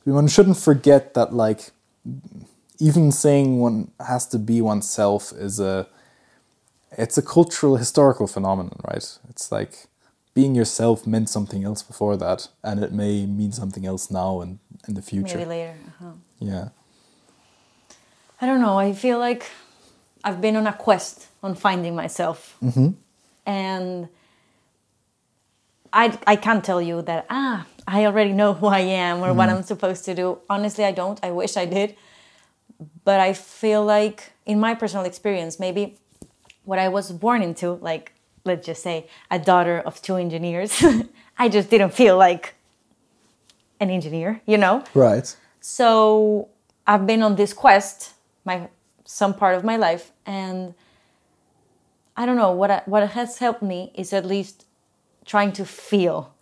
[0.04, 1.72] one shouldn't forget that, like,
[2.80, 5.88] even saying one has to be oneself is a,
[6.98, 9.20] it's a cultural historical phenomenon, right?
[9.30, 9.88] It's like
[10.34, 14.60] being yourself meant something else before that, and it may mean something else now and
[14.88, 15.38] in the future.
[15.38, 15.76] Maybe later.
[15.88, 16.12] Uh-huh.
[16.40, 16.70] Yeah.
[18.42, 18.78] I don't know.
[18.78, 19.50] I feel like
[20.24, 22.58] I've been on a quest on finding myself.
[22.64, 22.90] Mm-hmm.
[23.46, 24.10] And
[25.92, 29.38] I, I can't tell you that, ah, I already know who I am or mm-hmm.
[29.38, 30.40] what I'm supposed to do.
[30.50, 31.20] Honestly, I don't.
[31.24, 31.96] I wish I did.
[33.06, 36.00] But I feel like, in my personal experience, maybe
[36.66, 38.14] what I was born into, like,
[38.46, 40.84] let's just say, a daughter of two engineers,
[41.38, 42.56] I just didn't feel like
[43.80, 44.84] an engineer, you know?
[44.94, 45.36] Right.
[45.60, 46.50] So
[46.86, 48.14] I've been on this quest
[48.46, 48.70] my
[49.06, 50.74] some part of my life and
[52.16, 54.66] I don't know what I, what has helped me is at least
[55.26, 56.34] trying to feel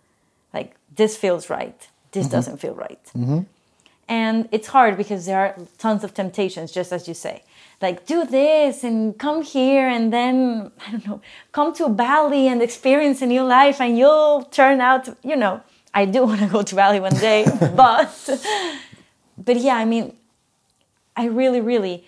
[0.52, 2.32] like this feels right, this mm-hmm.
[2.32, 3.02] doesn't feel right.
[3.16, 3.40] Mm-hmm.
[4.08, 7.42] And it's hard because there are tons of temptations, just as you say.
[7.82, 11.20] Like, do this and come here, and then, I don't know,
[11.50, 15.60] come to Bali and experience a new life, and you'll turn out, you know.
[15.92, 17.44] I do want to go to Bali one day,
[17.76, 18.30] but,
[19.36, 20.16] but yeah, I mean,
[21.16, 22.06] I really, really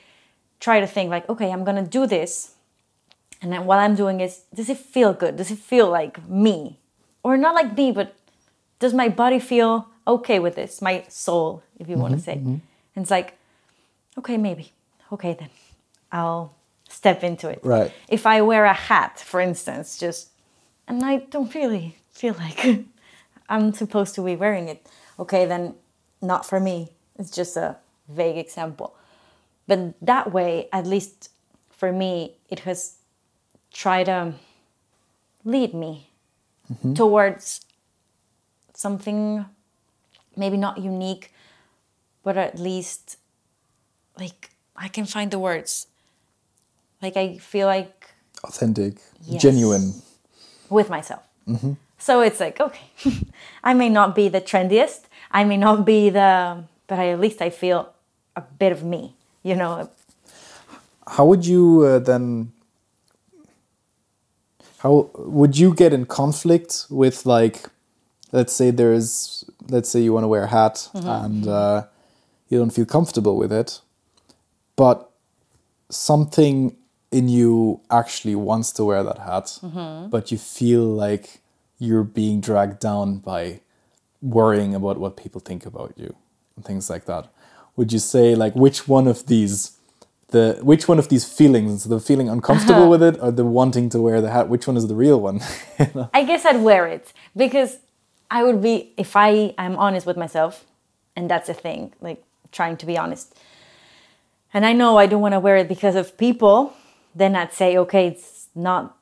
[0.61, 2.55] try to think, like, okay, I'm going to do this
[3.45, 5.37] and then what I'm doing is, does it feel good?
[5.37, 6.79] Does it feel like me?
[7.23, 8.17] Or not like me, but
[8.79, 10.81] does my body feel okay with this?
[10.81, 12.37] My soul, if you mm-hmm, want to say.
[12.37, 12.57] Mm-hmm.
[12.97, 13.37] And it's like,
[14.17, 14.73] okay, maybe.
[15.13, 15.51] Okay, then
[16.15, 16.55] I'll
[16.89, 17.61] step into it.
[17.63, 17.93] Right.
[18.09, 20.31] If I wear a hat, for instance, just,
[20.87, 22.85] and I don't really feel like
[23.49, 24.87] I'm supposed to be wearing it,
[25.19, 25.75] okay, then
[26.23, 26.93] not for me.
[27.19, 27.77] It's just a
[28.09, 28.95] vague example.
[29.67, 31.31] But that way, at least
[31.71, 32.97] for me, it has
[33.73, 34.35] tried to
[35.45, 36.11] lead me
[36.73, 36.95] mm-hmm.
[36.95, 37.61] towards
[38.73, 39.45] something
[40.37, 41.33] maybe not unique,
[42.23, 43.19] but at least
[44.19, 45.89] like I can find the words.
[47.05, 49.93] Like I feel like authentic, yes, genuine
[50.71, 51.23] with myself.
[51.47, 51.73] Mm-hmm.
[51.99, 52.89] So it's like okay,
[53.65, 57.41] I may not be the trendiest, I may not be the, but I, at least
[57.43, 57.93] I feel
[58.35, 59.15] a bit of me.
[59.43, 59.91] You know.
[61.07, 62.53] How would you uh, then
[64.79, 67.65] how would you get in conflict with like
[68.33, 71.25] let's say there's let's say you want to wear a hat mm-hmm.
[71.25, 71.85] and uh,
[72.49, 73.81] you don't feel comfortable with it
[74.77, 75.11] but
[75.91, 76.77] something
[77.15, 80.09] in you actually wants to wear that hat mm-hmm.
[80.09, 81.41] but you feel like
[81.79, 83.61] you're being dragged down by
[84.23, 86.15] worrying about what people think about you
[86.57, 87.29] and things like that.
[87.77, 89.77] Would you say like which one of these
[90.29, 94.01] the which one of these feelings, the feeling uncomfortable with it or the wanting to
[94.01, 95.41] wear the hat, which one is the real one?
[95.79, 96.11] You know?
[96.15, 97.79] I guess I'd wear it because
[98.31, 100.65] I would be if I am honest with myself,
[101.15, 103.35] and that's the thing, like trying to be honest.
[104.53, 106.73] And I know I don't want to wear it because of people,
[107.15, 108.97] then I'd say, okay, it's not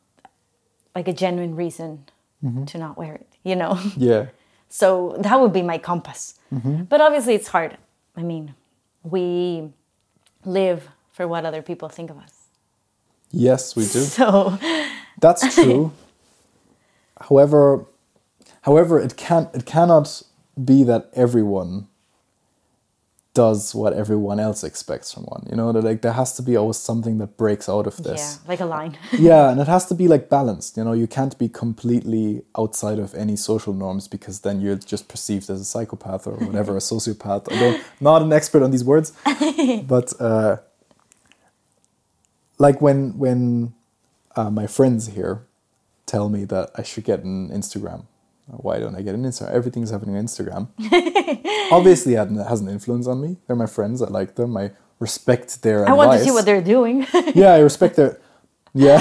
[0.95, 2.05] like a genuine reason
[2.45, 2.65] mm-hmm.
[2.67, 3.79] to not wear it, you know?
[3.97, 4.27] yeah.
[4.69, 6.39] So that would be my compass.
[6.53, 6.85] Mm-hmm.
[6.85, 7.77] But obviously, it's hard.
[8.17, 8.55] I mean,
[9.03, 9.71] we
[10.45, 12.33] live for what other people think of us.
[13.31, 14.01] Yes, we do.
[14.05, 14.59] So,
[15.21, 15.93] That's true.
[17.21, 17.87] however,
[18.63, 20.23] however, it can it cannot
[20.63, 21.89] be that everyone
[23.35, 25.47] does what everyone else expects from one.
[25.49, 28.39] You know, that like there has to be always something that breaks out of this.
[28.43, 28.99] yeah, like a line.
[29.13, 30.77] Yeah, and it has to be like balanced.
[30.77, 35.09] You know, you can't be completely outside of any social norms because then you're just
[35.09, 37.45] perceived as a psychopath or whatever, a sociopath.
[37.45, 39.13] Don't, not an expert on these words,
[39.87, 40.57] but uh,
[42.59, 43.73] like when when
[44.37, 45.47] uh, my friends here
[46.05, 48.05] tell me that I should get an Instagram.
[48.47, 49.53] Why don't I get an Instagram?
[49.53, 50.69] Everything's happening on Instagram.
[51.73, 53.37] Obviously, it has an influence on me.
[53.47, 54.03] They're my friends.
[54.03, 54.57] I like them.
[54.57, 55.89] I respect their advice.
[55.89, 57.07] I advice want to see what they're doing.
[57.35, 58.19] yeah, I respect their
[58.75, 59.01] yeah,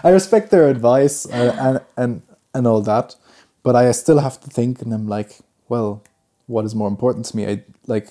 [0.04, 2.22] I respect their advice uh, and and
[2.54, 3.16] and all that,
[3.62, 5.38] but I still have to think, and I'm like,
[5.68, 6.02] well,
[6.46, 7.46] what is more important to me?
[7.46, 8.08] I like.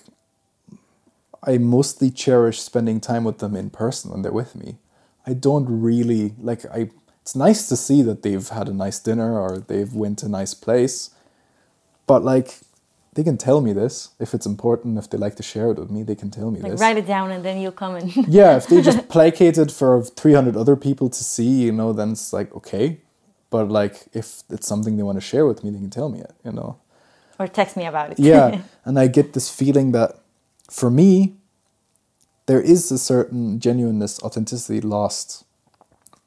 [1.43, 4.77] I mostly cherish spending time with them in person when they're with me.
[5.25, 6.65] I don't really like.
[6.65, 6.89] I
[7.27, 10.29] it's nice to see that they've had a nice dinner or they've went to a
[10.29, 11.09] nice place,
[12.07, 12.59] but like.
[13.15, 14.99] They can tell me this if it's important.
[14.99, 16.97] If they like to share it with me, they can tell me like this write
[16.97, 20.75] it down and then you'll come and yeah, if they just placated for 300 other
[20.75, 22.99] people to see, you know, then it's like, okay.
[23.49, 26.19] But like, if it's something they want to share with me, they can tell me
[26.19, 26.77] it, you know.
[27.39, 28.19] or text me about it.
[28.19, 28.61] Yeah.
[28.85, 30.19] and I get this feeling that
[30.69, 31.37] for me,
[32.45, 35.43] there is a certain genuineness, authenticity lost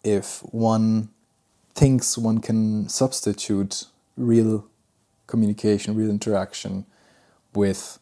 [0.02, 1.08] if one
[1.74, 3.84] thinks one can substitute
[4.16, 4.66] real
[5.26, 6.86] communication, real interaction
[7.54, 7.98] with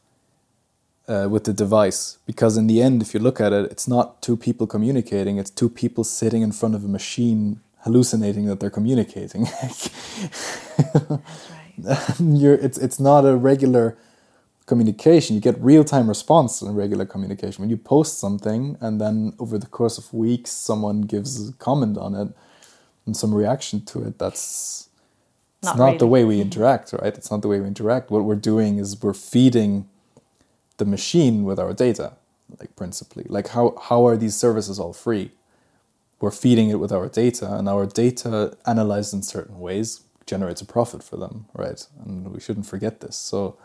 [1.07, 2.19] uh, with the device.
[2.27, 5.51] Because in the end, if you look at it, it's not two people communicating; it's
[5.51, 9.47] two people sitting in front of a machine hallucinating that they're communicating.
[12.21, 13.97] You're, it's it's not a regular
[14.69, 15.35] communication.
[15.37, 17.63] You get real time response in regular communication.
[17.63, 21.99] When you post something and then over the course of weeks someone gives a comment
[21.99, 22.29] on it
[23.07, 24.91] and some reaction to it, that's
[25.63, 27.15] it's Not not, the way we interact, right?
[27.19, 28.11] It's not the way we interact.
[28.11, 29.89] What we're doing is we're feeding
[30.79, 32.13] the machine with our data,
[32.61, 33.27] like principally.
[33.29, 35.33] Like how how are these services all free?
[36.21, 40.67] We're feeding it with our data, and our data analyzed in certain ways generates a
[40.67, 41.81] profit for them, right?
[42.05, 43.17] And we shouldn't forget this.
[43.17, 43.57] So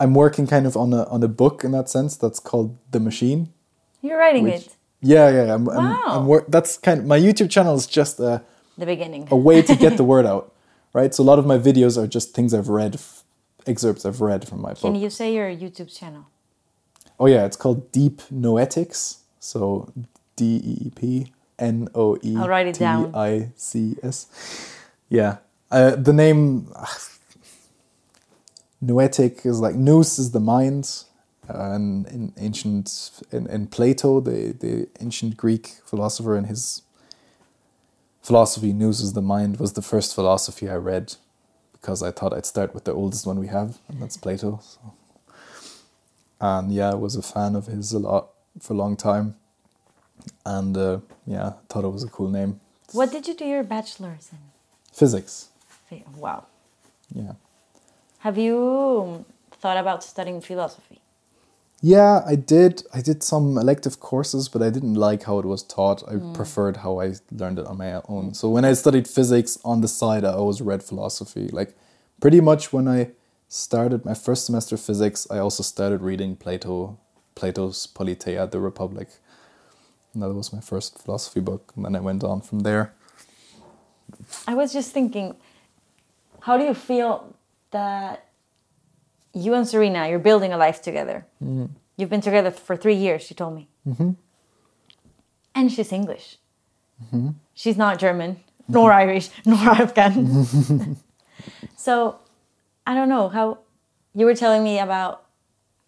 [0.00, 2.98] I'm working kind of on a on a book in that sense that's called The
[3.00, 3.52] Machine.
[4.02, 4.76] You're writing which- it.
[5.02, 5.54] Yeah, yeah.
[5.54, 6.02] I'm, I'm, Wow.
[6.08, 8.42] I'm wor- that's kind of my YouTube channel is just a,
[8.76, 9.28] The beginning.
[9.30, 10.52] a way to get the word out,
[10.92, 11.14] right?
[11.14, 13.24] So a lot of my videos are just things I've read, f-
[13.66, 15.02] excerpts I've read from my Can book.
[15.02, 16.26] you say your YouTube channel?
[17.18, 19.18] Oh yeah, it's called Deep Noetics.
[19.38, 19.90] So
[20.36, 22.84] D E E P N O E I'll write it T.
[22.84, 24.26] I C S.
[25.08, 25.38] Yeah,
[25.70, 26.68] uh, the name
[28.82, 31.04] Noetic is like nous is the mind,
[31.48, 36.82] uh, and in ancient in, in Plato, the the ancient Greek philosopher, in his
[38.22, 41.14] philosophy, nous is the mind was the first philosophy I read
[41.72, 44.60] because I thought I'd start with the oldest one we have, and that's Plato.
[44.62, 44.94] So.
[46.40, 49.36] And yeah, I was a fan of his a lot for a long time,
[50.46, 52.60] and uh, yeah, thought it was a cool name.
[52.92, 54.38] What did you do your bachelor's in?
[54.92, 55.48] Physics,
[56.16, 56.46] Wow.
[57.14, 57.32] yeah.
[58.20, 61.00] Have you thought about studying philosophy?
[61.80, 62.82] Yeah, I did.
[62.92, 66.02] I did some elective courses, but I didn't like how it was taught.
[66.06, 66.34] I mm.
[66.34, 68.34] preferred how I learned it on my own.
[68.34, 71.48] So when I studied physics on the side, I always read philosophy.
[71.48, 71.74] Like
[72.20, 73.12] pretty much when I
[73.48, 76.98] started my first semester of physics, I also started reading Plato,
[77.34, 79.08] Plato's Politeia, the Republic.
[80.12, 82.92] And that was my first philosophy book, and then I went on from there.
[84.46, 85.36] I was just thinking,
[86.40, 87.34] how do you feel
[87.70, 88.26] that
[89.32, 91.26] you and Serena, you're building a life together?
[91.42, 91.66] Mm-hmm.
[91.96, 93.68] You've been together for three years, she told me.
[93.86, 94.10] Mm-hmm.
[95.54, 96.38] And she's English.
[97.06, 97.30] Mm-hmm.
[97.54, 100.96] She's not German, nor Irish, nor Afghan.
[101.76, 102.18] so
[102.86, 103.58] I don't know how
[104.14, 105.24] you were telling me about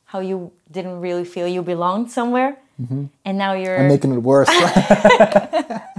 [0.04, 2.58] how you didn't really feel you belonged somewhere.
[3.24, 4.48] And now you're I'm making it worse.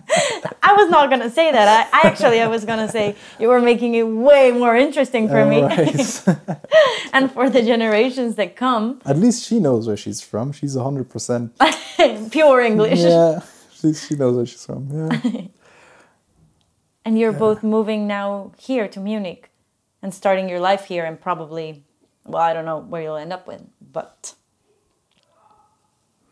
[0.63, 1.67] I was not gonna say that.
[1.93, 5.41] I, I actually I was gonna say you were making it way more interesting for
[5.41, 6.23] uh, me Right.
[7.13, 9.01] and for the generations that come.
[9.05, 10.53] At least she knows where she's from.
[10.53, 11.53] She's hundred percent.
[12.31, 12.99] Pure English.
[12.99, 13.41] Yeah,
[13.73, 14.81] she, she knows where she's from.
[14.91, 15.41] Yeah.
[17.05, 19.51] And you're both moving now here to Munich
[20.01, 21.83] and starting your life here and probably
[22.25, 24.35] well, I don't know where you'll end up with, but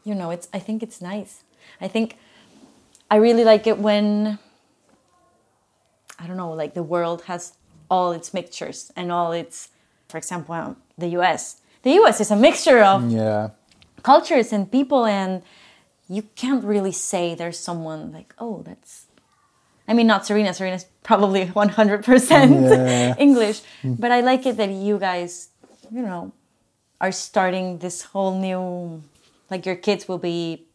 [0.05, 1.43] you know, it's I think it's nice.
[1.81, 2.15] I think
[3.11, 4.39] I really like it when
[6.17, 7.53] I don't know, like the world has
[7.89, 9.69] all its mixtures and all its
[10.07, 11.61] for example, um, the US.
[11.83, 13.49] The US is a mixture of yeah.
[14.03, 15.41] cultures and people and
[16.09, 19.05] you can't really say there's someone like oh that's
[19.87, 23.15] i mean not serena serena's probably 100% Yeah.
[23.27, 25.49] english but i like it that you guys
[25.89, 26.33] you know
[26.99, 29.01] are starting this whole new
[29.49, 30.65] like your kids will be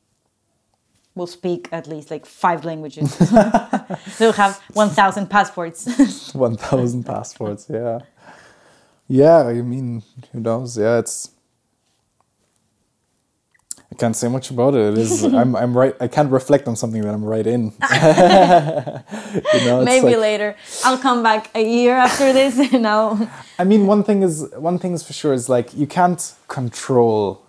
[1.16, 3.16] will speak at least like five languages
[4.18, 7.66] they'll have 1000 passports One thousand passports.
[7.68, 7.98] Yeah.
[9.08, 9.38] Yeah.
[9.48, 10.02] I mean,
[10.32, 10.76] who knows?
[10.78, 11.30] Yeah, it's.
[13.90, 14.92] I can't say much about it.
[14.92, 15.22] It is.
[15.40, 15.54] I'm.
[15.56, 15.94] I'm right.
[16.00, 17.72] I can't reflect on something that I'm right in.
[19.54, 23.64] you know, maybe like- later i'll come back a year after this and i'll I
[23.64, 27.42] mean, one thing is one thing is for sure is like you can't control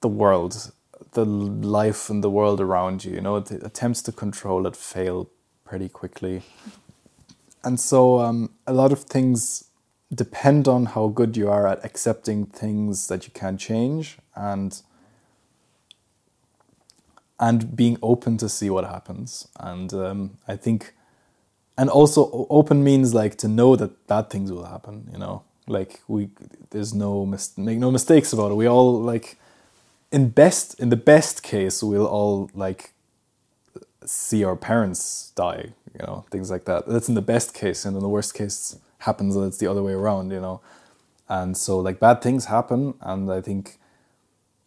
[0.00, 0.70] the world,
[1.12, 3.14] the life and the world around you.
[3.14, 5.30] You know, the attempts to control it fail
[5.64, 6.42] pretty quickly,
[7.64, 9.64] and so um, a lot of things
[10.14, 14.82] depend on how good you are at accepting things that you can't change and
[17.40, 19.46] and being open to see what happens.
[19.60, 20.94] And um, I think
[21.78, 26.00] and also open means like to know that bad things will happen you know like
[26.08, 26.28] we
[26.70, 29.38] there's no mis- make no mistakes about it we all like
[30.10, 32.92] in best in the best case we'll all like
[34.04, 36.86] see our parents die you know things like that.
[36.86, 39.82] That's in the best case and in the worst case happens that it's the other
[39.82, 40.60] way around you know.
[41.28, 43.78] And so like bad things happen and i think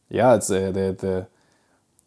[0.09, 1.27] yeah it's uh, the the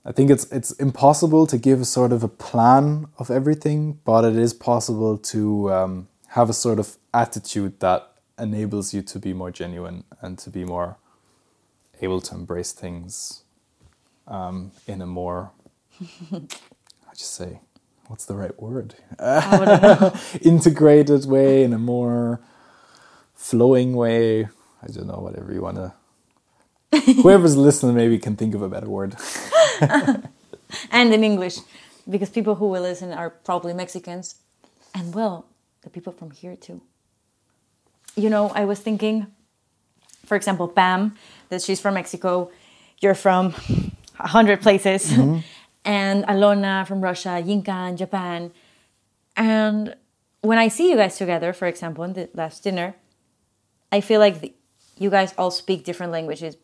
[0.07, 4.23] I think it's it's impossible to give a sort of a plan of everything, but
[4.25, 9.33] it is possible to um, have a sort of attitude that enables you to be
[9.33, 10.99] more genuine and to be more
[12.01, 13.45] able to embrace things
[14.27, 15.53] um, in a more
[16.33, 17.61] I just say
[18.09, 18.97] what's the right word
[20.43, 22.41] integrated way in a more
[23.35, 24.45] flowing way.
[24.83, 25.93] I don't know whatever you want to.
[27.23, 29.17] Whoever's listening maybe can think of a better word.
[30.91, 31.59] and in English,
[32.09, 34.37] because people who will listen are probably Mexicans,
[34.95, 35.47] and well,
[35.83, 36.81] the people from here too.
[38.17, 39.27] You know, I was thinking,
[40.25, 41.17] for example, Pam,
[41.49, 42.51] that she's from Mexico,
[43.01, 43.55] you're from
[44.19, 45.39] a hundred places, mm-hmm.
[45.85, 48.53] and Alona from Russia, Yinka in Japan,
[49.37, 49.95] and
[50.41, 52.95] when I see you guys together, for example, in the last dinner,
[53.91, 54.53] I feel like the,
[54.99, 56.57] you guys all speak different languages,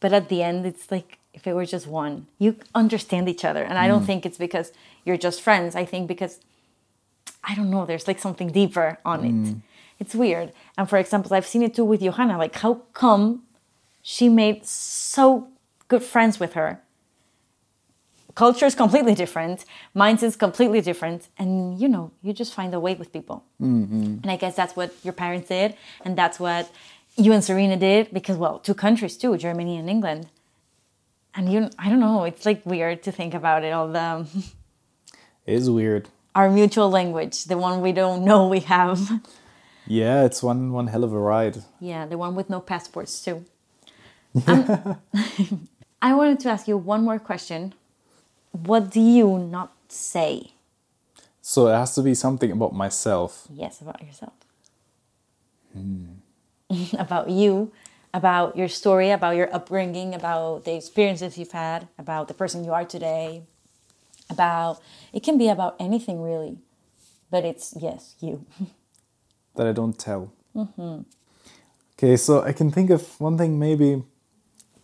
[0.00, 3.62] but at the end, it's like if it were just one, you understand each other.
[3.62, 4.06] And I don't mm.
[4.06, 4.72] think it's because
[5.04, 5.74] you're just friends.
[5.74, 6.40] I think because,
[7.42, 9.32] I don't know, there's like something deeper on it.
[9.32, 9.62] Mm.
[10.02, 10.50] It's weird.
[10.76, 12.36] And for example, I've seen it too with Johanna.
[12.36, 13.44] Like, how come
[14.02, 15.46] she made so
[15.86, 16.80] good friends with her?
[18.34, 22.80] Culture is completely different, mindset is completely different, and you know, you just find a
[22.80, 23.44] way with people.
[23.60, 24.22] Mm-hmm.
[24.22, 26.64] And I guess that's what your parents did, and that's what
[27.16, 30.26] you and Serena did because, well, two countries too, Germany and England.
[31.34, 33.72] And you, I don't know, it's like weird to think about it.
[33.72, 34.26] All the
[35.46, 36.08] It is weird.
[36.34, 38.98] our mutual language, the one we don't know we have.
[39.86, 41.64] Yeah, it's one one hell of a ride.
[41.80, 43.44] Yeah, the one with no passports too.
[44.46, 44.98] Um,
[46.02, 47.74] I wanted to ask you one more question.
[48.52, 50.52] What do you not say?
[51.40, 53.48] So it has to be something about myself.
[53.52, 54.32] Yes, about yourself.
[56.98, 57.72] about you,
[58.14, 62.72] about your story, about your upbringing, about the experiences you've had, about the person you
[62.72, 63.42] are today,
[64.30, 64.80] about
[65.12, 66.58] it can be about anything really,
[67.30, 68.46] but it's yes, you.
[69.56, 70.32] that I don't tell.
[71.94, 73.58] Okay, so I can think of one thing.
[73.58, 74.02] Maybe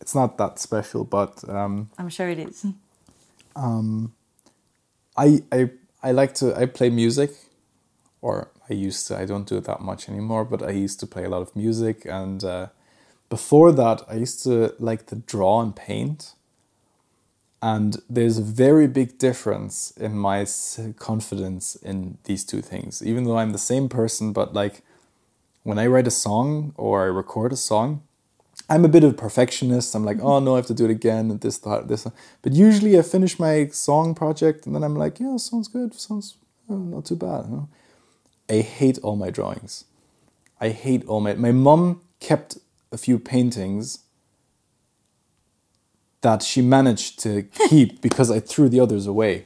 [0.00, 2.64] it's not that special, but um, I'm sure it is.
[5.16, 5.70] I I
[6.02, 7.30] I like to I play music,
[8.20, 9.18] or I used to.
[9.18, 11.56] I don't do it that much anymore, but I used to play a lot of
[11.56, 12.66] music, and uh,
[13.28, 16.34] before that, I used to like to draw and paint.
[17.60, 20.46] And there's a very big difference in my
[20.98, 23.02] confidence in these two things.
[23.04, 24.82] Even though I'm the same person, but like
[25.64, 28.02] when I write a song or I record a song,
[28.70, 29.94] I'm a bit of a perfectionist.
[29.94, 32.06] I'm like, oh no, I have to do it again and this, that, this.
[32.42, 36.36] But usually I finish my song project and then I'm like, yeah, sounds good, sounds
[36.70, 37.46] uh, not too bad.
[37.46, 37.68] You know?
[38.48, 39.84] I hate all my drawings.
[40.60, 41.34] I hate all my.
[41.34, 42.58] My mom kept
[42.90, 44.00] a few paintings
[46.20, 49.44] that she managed to keep because I threw the others away.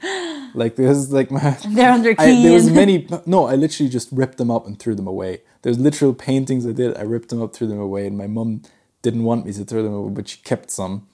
[0.55, 4.39] Like there's like my They're under I, there was many no, I literally just ripped
[4.39, 5.43] them up and threw them away.
[5.63, 8.63] There's literal paintings I did, I ripped them up, threw them away, and my mum
[9.01, 11.07] didn't want me to throw them away, but she kept some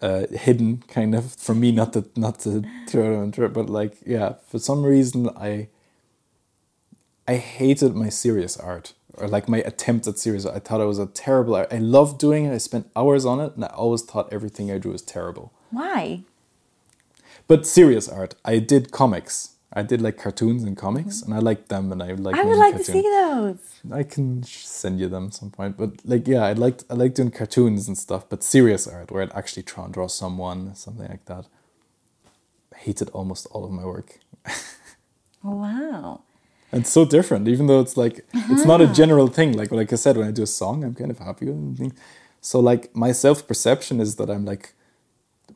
[0.00, 3.70] uh, hidden kind of for me not to not to throw them and throw but
[3.70, 5.68] like yeah, for some reason I
[7.26, 10.56] I hated my serious art or like my attempts at serious art.
[10.56, 11.72] I thought it was a terrible art.
[11.72, 12.54] I loved doing it.
[12.54, 15.52] I spent hours on it and I always thought everything I drew was terrible.
[15.70, 16.22] Why?
[17.46, 19.50] But serious art, I did comics.
[19.74, 21.32] I did like cartoons and comics, mm-hmm.
[21.32, 22.36] and I liked them, and I like.
[22.36, 23.80] I would like to see those.
[23.90, 27.30] I can send you them some point, but like, yeah, I liked I liked doing
[27.30, 31.24] cartoons and stuff, but serious art where I'd actually try and draw someone, something like
[31.24, 31.46] that.
[32.74, 34.18] I hated almost all of my work.
[35.42, 36.22] Wow.
[36.72, 38.92] And it's so different, even though it's like it's not a ah.
[38.92, 39.52] general thing.
[39.52, 41.92] Like like I said, when I do a song, I'm kind of happy with it.
[42.40, 44.74] So like my self perception is that I'm like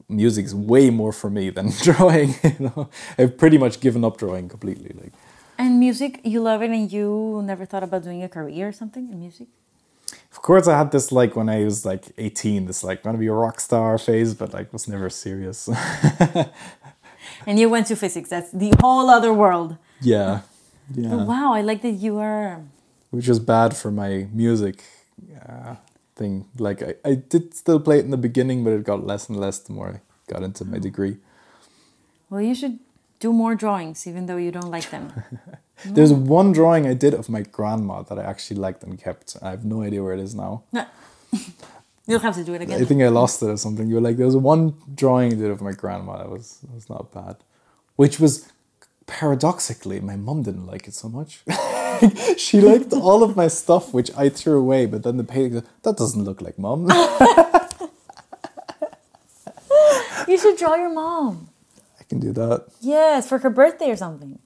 [0.08, 2.34] music is way more for me than drawing.
[2.44, 4.94] You know, I've pretty much given up drawing completely.
[5.02, 5.12] Like
[5.58, 9.10] And music, you love it, and you never thought about doing a career or something
[9.10, 9.48] in music?
[10.30, 13.20] Of course, I had this like when I was like 18, this like want to
[13.20, 15.68] be a rock star phase, but like was never serious.
[17.46, 18.30] And you went to physics.
[18.30, 19.76] That's the whole other world.
[20.00, 20.40] yeah,
[20.88, 22.62] But yeah, wow, I like that you are.
[23.10, 24.82] which was bad for my music
[25.48, 25.76] uh,
[26.14, 26.46] thing.
[26.58, 29.38] Like I, I did still play it in the beginning, but it got less and
[29.38, 31.16] less the more I got into my degree.
[32.30, 32.78] Well, you should
[33.20, 35.12] do more drawings, even though you don't like them.
[35.84, 39.36] There's one drawing I did of my grandma that I actually liked and kept.
[39.42, 40.62] I have no idea where it is now.
[40.72, 40.86] no.
[42.08, 42.80] You'll have to do it again.
[42.80, 43.88] I think I lost it or something.
[43.88, 46.72] You were like, there was one drawing I did of my grandma that was that
[46.72, 47.36] was not bad,
[47.96, 48.48] which was
[49.06, 51.42] paradoxically my mom didn't like it so much.
[52.36, 54.86] she liked all of my stuff, which I threw away.
[54.86, 56.88] But then the painting, that doesn't look like mom.
[60.28, 61.48] You should draw your mom.
[62.00, 62.66] I can do that.
[62.80, 64.38] Yes, for her birthday or something.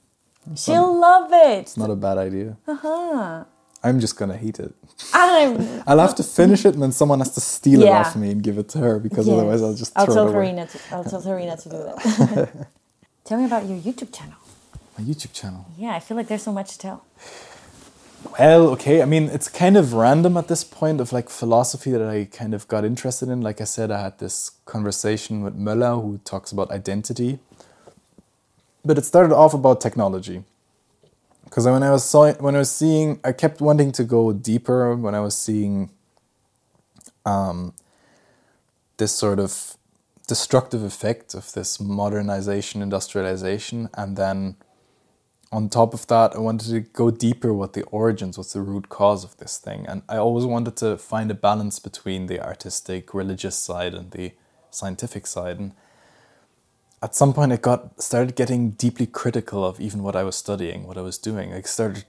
[0.55, 1.59] She'll love it.
[1.59, 2.57] It's not a bad idea.
[2.67, 3.45] Uh-huh.
[3.83, 4.73] I'm just gonna hate it.
[5.13, 8.29] I'm, I'll have to finish it, and then someone has to steal it off me
[8.31, 9.33] and give it to her because Yes.
[9.35, 10.33] otherwise I'll just throw I'll tell it.
[10.33, 10.67] Karina.
[10.67, 12.67] To, I'll tell Karina to do that.
[13.23, 14.35] tell me about your YouTube channel.
[14.97, 15.65] My YouTube channel.
[15.77, 17.05] Yeah, I feel like there's so much to tell.
[18.37, 19.01] Well, okay.
[19.01, 22.53] I mean, it's kind of random at this point of like philosophy that I kind
[22.53, 23.41] of got interested in.
[23.41, 27.39] Like I said, I had this conversation with Moeller who talks about identity.
[28.83, 30.43] But it started off about technology.
[31.43, 34.95] Because when I was saw, when I was seeing, I kept wanting to go deeper
[34.95, 35.89] when I was seeing
[37.25, 37.73] um,
[38.97, 39.75] this sort of
[40.27, 44.55] destructive effect of this modernization, industrialization, and then
[45.51, 48.87] on top of that, I wanted to go deeper what the origins, what's the root
[48.87, 49.85] cause of this thing.
[49.85, 54.31] And I always wanted to find a balance between the artistic, religious side and the
[54.69, 55.59] scientific side.
[55.59, 55.73] And
[57.03, 60.87] at some point, I got started getting deeply critical of even what I was studying,
[60.87, 61.53] what I was doing.
[61.53, 62.05] I started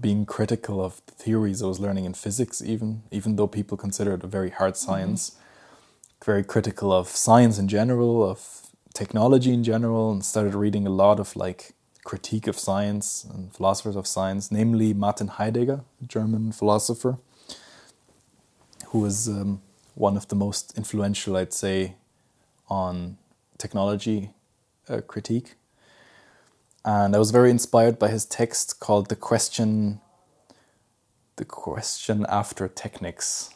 [0.00, 4.14] being critical of the theories I was learning in physics, even even though people consider
[4.14, 4.90] it a very hard mm-hmm.
[4.90, 5.36] science.
[6.24, 11.18] Very critical of science in general, of technology in general, and started reading a lot
[11.18, 11.72] of like
[12.04, 17.18] critique of science and philosophers of science, namely Martin Heidegger, a German philosopher,
[18.88, 19.60] who was um,
[19.94, 21.94] one of the most influential, I'd say,
[22.68, 23.18] on
[23.58, 24.30] technology
[24.88, 25.54] uh, critique.
[26.84, 30.00] And I was very inspired by his text called "The Question."
[31.36, 33.50] The question after technics.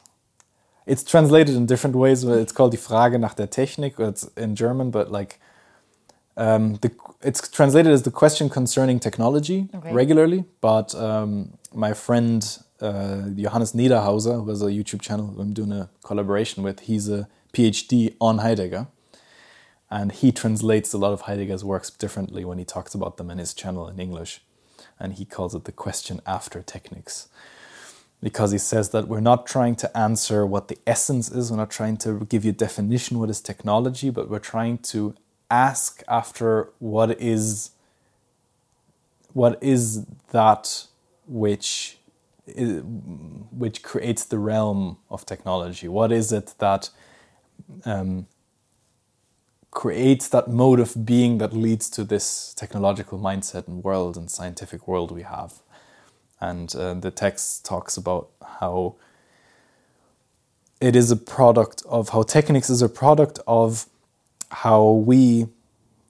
[0.86, 2.24] It's translated in different ways.
[2.24, 5.38] It's called "Die Frage nach der Technik." It's in German, but like
[6.36, 6.90] um, the,
[7.24, 9.92] it's translated as the question concerning technology Okay.
[9.92, 15.72] regularly, but um, my friend uh, Johannes Niederhauser, who has a YouTube channel I'm doing
[15.72, 18.88] a collaboration with, he's a PhD on Heidegger.
[19.90, 23.38] And he translates a lot of Heidegger's works differently when he talks about them in
[23.38, 24.42] his channel in English.
[24.98, 27.28] And he calls it the question after techniques.
[28.20, 31.70] Because he says that we're not trying to answer what the essence is, we're not
[31.70, 35.14] trying to give you a definition what is technology, but we're trying to
[35.50, 37.70] ask after what is
[39.32, 40.86] what is that
[41.26, 41.98] which
[42.46, 45.88] which creates the realm of technology?
[45.88, 46.90] What is it that
[47.84, 48.26] um,
[49.70, 54.86] creates that mode of being that leads to this technological mindset and world and scientific
[54.86, 55.54] world we have?
[56.40, 58.28] And uh, the text talks about
[58.60, 58.96] how
[60.80, 63.86] it is a product of how Technics is a product of
[64.54, 65.48] how we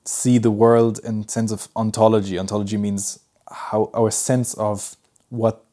[0.05, 2.39] see the world in sense of ontology.
[2.39, 4.97] Ontology means how our sense of
[5.31, 5.65] what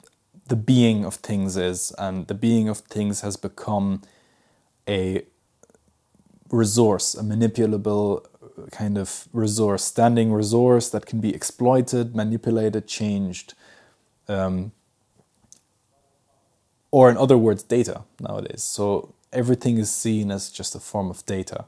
[0.47, 4.01] the being of things is, and the being of things has become
[4.87, 5.23] a
[6.49, 8.25] resource, a manipulable
[8.71, 13.53] kind of resource, standing resource that can be exploited, manipulated, changed.
[14.27, 14.71] Um,
[16.89, 18.63] or, in other words, data nowadays.
[18.63, 21.65] So, everything is seen as just a form of data,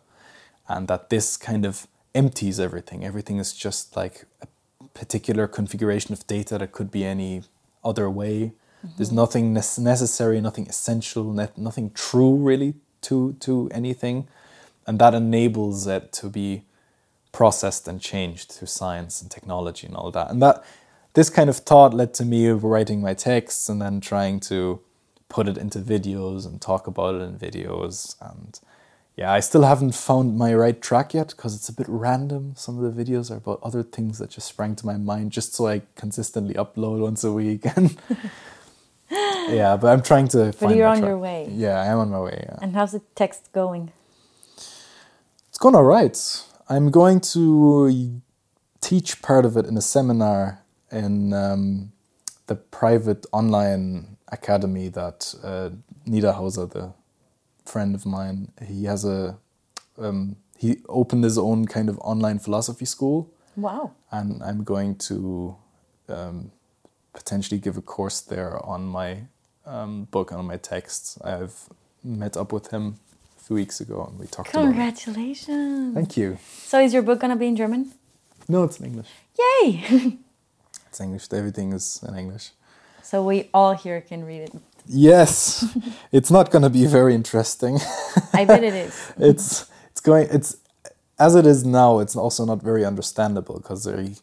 [0.68, 3.04] and that this kind of empties everything.
[3.04, 4.48] Everything is just like a
[4.94, 7.44] particular configuration of data that could be any
[7.84, 8.54] other way.
[8.86, 8.98] Mm-hmm.
[8.98, 14.28] There's nothing necessary, nothing essential, nothing true really to to anything,
[14.88, 16.64] and that enables it to be
[17.32, 20.30] processed and changed through science and technology and all that.
[20.30, 20.64] And that
[21.14, 24.80] this kind of thought led to me writing my texts and then trying to
[25.30, 28.60] put it into videos and talk about it in videos and
[29.16, 32.54] yeah, I still haven't found my right track yet because it's a bit random.
[32.56, 35.54] Some of the videos are about other things that just sprang to my mind just
[35.54, 37.66] so I consistently upload once a week.
[37.76, 37.98] And
[39.50, 40.54] yeah, but I'm trying to.
[40.60, 41.08] But you're on track.
[41.08, 41.48] your way.
[41.52, 42.44] Yeah, I am on my way.
[42.48, 42.58] Yeah.
[42.62, 43.92] And how's the text going?
[45.50, 46.18] It's going all right.
[46.68, 48.22] I'm going to
[48.82, 51.92] teach part of it in a seminar in um,
[52.48, 55.70] the private online academy that uh,
[56.08, 56.94] Niederhauser, the
[57.66, 59.38] friend of mine, he has a
[59.98, 63.30] um, he opened his own kind of online philosophy school.
[63.56, 63.92] Wow!
[64.12, 65.56] And I'm going to
[66.10, 66.52] um,
[67.14, 69.24] potentially give a course there on my
[69.66, 71.20] um, book and on my texts.
[71.22, 71.70] I've
[72.04, 73.00] met up with him
[73.40, 74.52] a few weeks ago and we talked.
[74.52, 75.94] Congratulations!
[75.94, 76.38] Thank you.
[76.66, 77.92] So is your book gonna be in German?
[78.48, 79.10] No, it's in English.
[79.40, 80.18] Yay!
[80.88, 81.28] it's English.
[81.32, 82.52] Everything is in English.
[83.02, 84.54] So we all here can read it.
[84.88, 85.78] Yes,
[86.12, 87.80] it's not going to be very interesting.
[88.34, 89.14] I bet it is.
[89.18, 90.58] it's it's going it's
[91.20, 92.00] as it is now.
[92.00, 94.22] It's also not very understandable because there's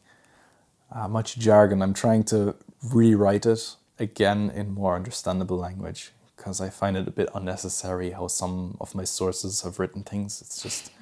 [0.92, 1.82] uh, much jargon.
[1.82, 7.10] I'm trying to rewrite it again in more understandable language because I find it a
[7.10, 10.40] bit unnecessary how some of my sources have written things.
[10.42, 10.92] It's just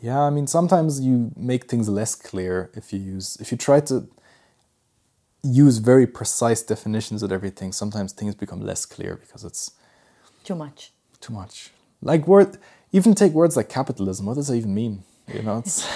[0.00, 0.20] yeah.
[0.22, 4.08] I mean, sometimes you make things less clear if you use if you try to
[5.42, 9.72] use very precise definitions of everything, sometimes things become less clear because it's
[10.44, 10.92] too much.
[11.20, 11.70] Too much.
[12.02, 12.58] Like word,
[12.92, 14.26] even take words like capitalism.
[14.26, 15.02] What does that even mean?
[15.32, 15.88] You know, it's.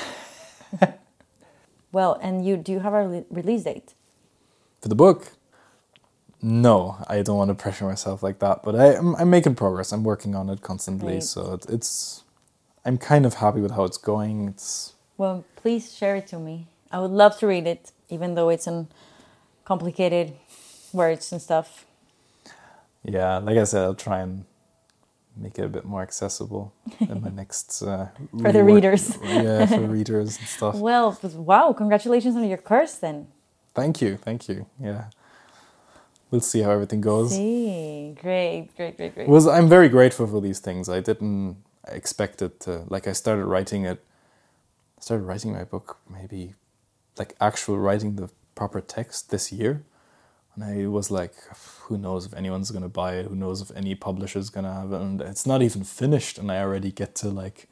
[1.93, 3.95] well, and you do you have a re- release date
[4.81, 5.33] for the book?
[6.43, 8.62] No, I don't want to pressure myself like that.
[8.62, 9.93] But I, I'm, I'm making progress.
[9.93, 11.15] I'm working on it constantly.
[11.15, 11.23] Great.
[11.25, 12.25] So it, it's,
[12.85, 14.49] I'm kind of happy with how it's going.
[14.49, 14.95] It's.
[15.19, 16.67] Well, please share it to me.
[16.91, 18.89] I would love to read it, even though it's an
[19.71, 20.33] complicated
[20.93, 21.87] words and stuff.
[23.05, 24.45] Yeah, like I said, I'll try and
[25.37, 26.65] make it a bit more accessible
[27.13, 28.09] in my next uh,
[28.43, 29.17] for the readers.
[29.23, 30.75] yeah, for readers and stuff.
[30.89, 31.09] Well,
[31.53, 31.73] wow!
[31.83, 33.17] Congratulations on your course, then.
[33.81, 34.67] Thank you, thank you.
[34.89, 35.05] Yeah,
[36.31, 37.31] we'll see how everything goes.
[37.31, 39.29] See, great, great, great, great.
[39.29, 40.89] Was I'm very grateful for these things.
[40.89, 42.73] I didn't expect it to.
[42.95, 43.99] Like, I started writing it.
[44.99, 45.87] I started writing my book
[46.19, 46.43] maybe,
[47.21, 49.85] like actual writing the proper text this year.
[50.55, 51.35] And I was like,
[51.82, 53.27] who knows if anyone's going to buy it?
[53.27, 55.01] Who knows if any publisher's going to have it?
[55.01, 56.39] And it's not even finished.
[56.39, 57.68] And I already get to like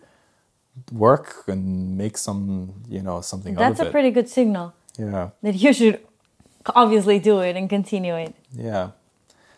[0.93, 4.75] work and make some, you know, something That's a pretty good signal.
[4.97, 5.31] Yeah.
[5.43, 6.01] That you should
[6.75, 8.35] obviously do it and continue it.
[8.53, 8.91] Yeah.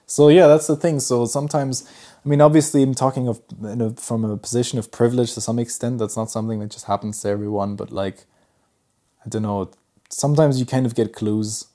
[0.06, 0.98] So yeah, that's the thing.
[1.01, 1.88] So sometimes,
[2.24, 5.59] I mean, obviously, I'm talking of you know, from a position of privilege to some
[5.59, 5.98] extent.
[5.98, 7.76] That's not something that just happens to everyone.
[7.76, 8.24] But like,
[9.24, 9.70] I don't know
[10.11, 11.66] sometimes you kind of get clues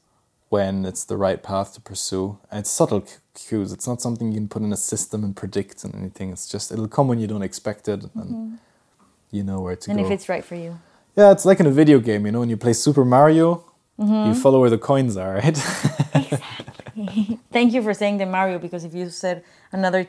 [0.50, 2.38] when it's the right path to pursue.
[2.52, 3.72] And it's subtle cues.
[3.72, 6.32] It's not something you can put in a system and predict and anything.
[6.32, 8.56] It's just it'll come when you don't expect it, and mm-hmm.
[9.32, 10.06] you know where to and go.
[10.06, 10.80] And if it's right for you.
[11.16, 12.26] Yeah, it's like in a video game.
[12.26, 13.66] You know, when you play Super Mario,
[14.00, 14.30] mm-hmm.
[14.30, 15.58] you follow where the coins are, right?
[16.16, 17.40] exactly.
[17.52, 20.08] Thank you for saying the Mario because if you said another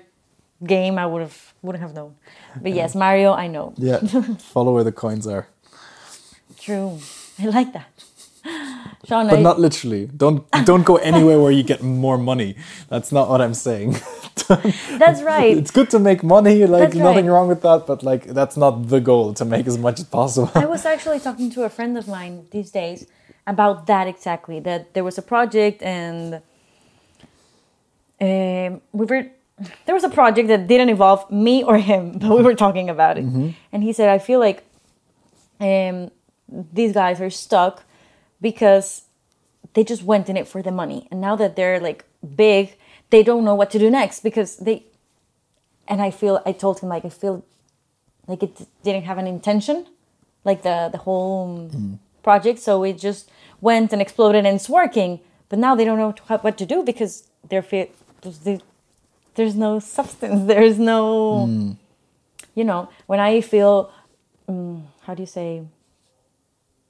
[0.64, 2.16] game, I would have wouldn't have known.
[2.60, 3.74] But yes, Mario, I know.
[3.76, 3.98] Yeah,
[4.54, 5.48] follow where the coins are.
[6.58, 6.98] True.
[7.38, 7.90] I like that.
[9.06, 9.42] Seán, but I...
[9.42, 10.06] not literally.
[10.16, 12.56] Don't don't go anywhere where you get more money.
[12.88, 13.96] That's not what I'm saying.
[15.02, 15.56] that's right.
[15.56, 18.88] It's good to make money, like that's nothing wrong with that, but like that's not
[18.88, 20.50] the goal to make as much as possible.
[20.54, 23.06] I was actually talking to a friend of mine these days
[23.46, 24.60] about that exactly.
[24.60, 26.42] That there was a project and
[28.20, 29.30] um, we were
[29.86, 33.18] there was a project that didn't involve me or him, but we were talking about
[33.18, 33.24] it.
[33.24, 33.50] Mm-hmm.
[33.72, 34.64] And he said, I feel like
[35.60, 36.10] um,
[36.48, 37.84] these guys are stuck
[38.40, 39.02] because
[39.74, 42.04] they just went in it for the money and now that they're like
[42.36, 42.76] big
[43.10, 44.84] they don't know what to do next because they
[45.88, 47.44] and I feel I told him like I feel
[48.26, 49.86] like it didn't have an intention,
[50.44, 51.70] like the the whole
[52.24, 52.58] project.
[52.58, 53.30] So it just
[53.60, 55.20] went and exploded and it's working.
[55.48, 57.12] But now they don't know what- to do because
[57.48, 57.62] they're
[58.44, 58.60] they-
[59.36, 60.46] there's no substance.
[60.52, 61.46] There's no,
[62.56, 63.92] you know, when I feel,
[64.48, 65.62] um, how do you say,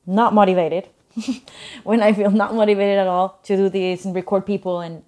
[0.07, 0.89] not motivated.
[1.85, 5.03] when I feel not motivated at all to do this and record people and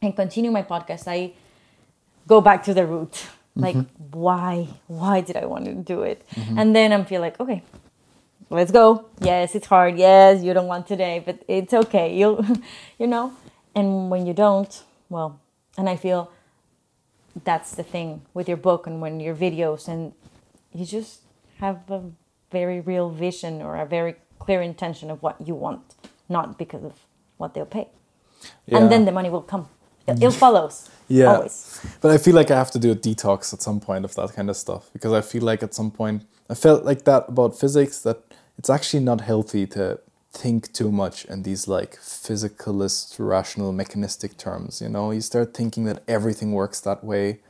[0.00, 1.32] and continue my podcast, I
[2.26, 3.12] go back to the root.
[3.12, 3.60] Mm-hmm.
[3.62, 3.76] Like,
[4.12, 4.68] why?
[4.86, 6.24] Why did I want to do it?
[6.34, 6.58] Mm-hmm.
[6.58, 7.62] And then I'm feel like, okay,
[8.50, 9.06] let's go.
[9.20, 9.98] Yes, it's hard.
[9.98, 12.16] Yes, you don't want today, but it's okay.
[12.16, 12.44] You'll,
[12.98, 13.32] you know.
[13.74, 15.40] And when you don't, well,
[15.76, 16.30] and I feel
[17.44, 20.12] that's the thing with your book and when your videos, and
[20.72, 21.22] you just
[21.58, 22.02] have a
[22.50, 25.94] very real vision or a very clear intention of what you want,
[26.28, 26.94] not because of
[27.36, 27.88] what they'll pay.
[28.66, 28.78] Yeah.
[28.78, 29.68] And then the money will come.
[30.06, 30.88] It, it follows.
[31.08, 31.34] Yeah.
[31.34, 31.80] Always.
[32.00, 34.32] But I feel like I have to do a detox at some point of that
[34.34, 37.58] kind of stuff because I feel like at some point I felt like that about
[37.58, 38.22] physics that
[38.56, 40.00] it's actually not healthy to
[40.32, 44.80] think too much in these like physicalist, rational, mechanistic terms.
[44.80, 47.40] You know, you start thinking that everything works that way,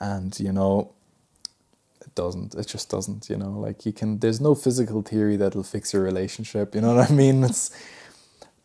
[0.00, 0.92] and you know,
[2.16, 2.54] doesn't.
[2.54, 3.30] It just doesn't.
[3.30, 4.18] You know, like you can.
[4.18, 6.74] There's no physical theory that'll fix your relationship.
[6.74, 7.44] You know what I mean?
[7.44, 7.70] It's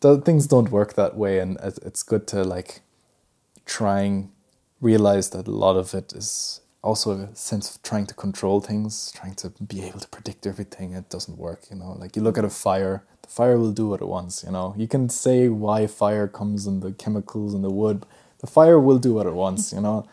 [0.00, 2.80] things don't work that way, and it's good to like
[3.64, 4.32] trying
[4.80, 9.12] realize that a lot of it is also a sense of trying to control things,
[9.14, 10.92] trying to be able to predict everything.
[10.92, 11.92] It doesn't work, you know.
[11.92, 14.74] Like you look at a fire, the fire will do what it wants, you know.
[14.76, 18.04] You can say why fire comes in the chemicals in the wood,
[18.40, 20.08] the fire will do what it wants, you know.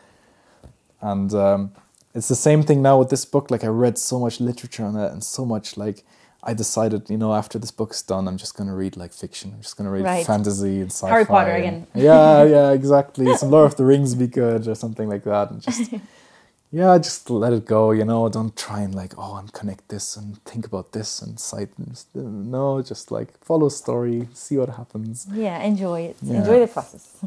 [1.01, 1.71] And um,
[2.15, 3.51] it's the same thing now with this book.
[3.51, 6.03] Like I read so much literature on that and so much like
[6.41, 9.51] I decided, you know, after this book's done, I'm just gonna read like fiction.
[9.55, 10.25] I'm just gonna read Right.
[10.25, 11.09] fantasy and sci-fi.
[11.09, 11.85] Harry Potter again.
[11.93, 13.35] Yeah, yeah, exactly.
[13.35, 15.51] Some Lord of the Rings be good or something like that.
[15.51, 15.91] And just
[16.71, 17.91] yeah, just let it go.
[17.91, 21.39] You know, don't try and like oh, and connect this and think about this and
[21.39, 21.69] cite.
[21.77, 25.27] and No, just like follow story, see what happens.
[25.31, 26.15] Yeah, enjoy it.
[26.23, 26.37] Yeah.
[26.39, 27.17] Enjoy the process.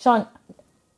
[0.00, 0.26] Seán,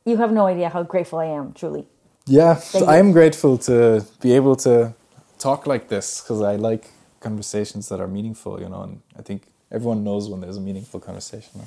[0.05, 1.85] you have no idea how grateful I am, truly
[2.25, 4.93] yeah, I'm grateful to be able to
[5.39, 6.89] talk like this because I like
[7.19, 10.99] conversations that are meaningful, you know, and I think everyone knows when there's a meaningful
[10.99, 11.61] conversation.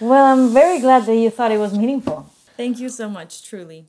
[0.00, 2.30] Well, I'm very glad that you thought it was meaningful.
[2.56, 3.86] Thank you so much, truly.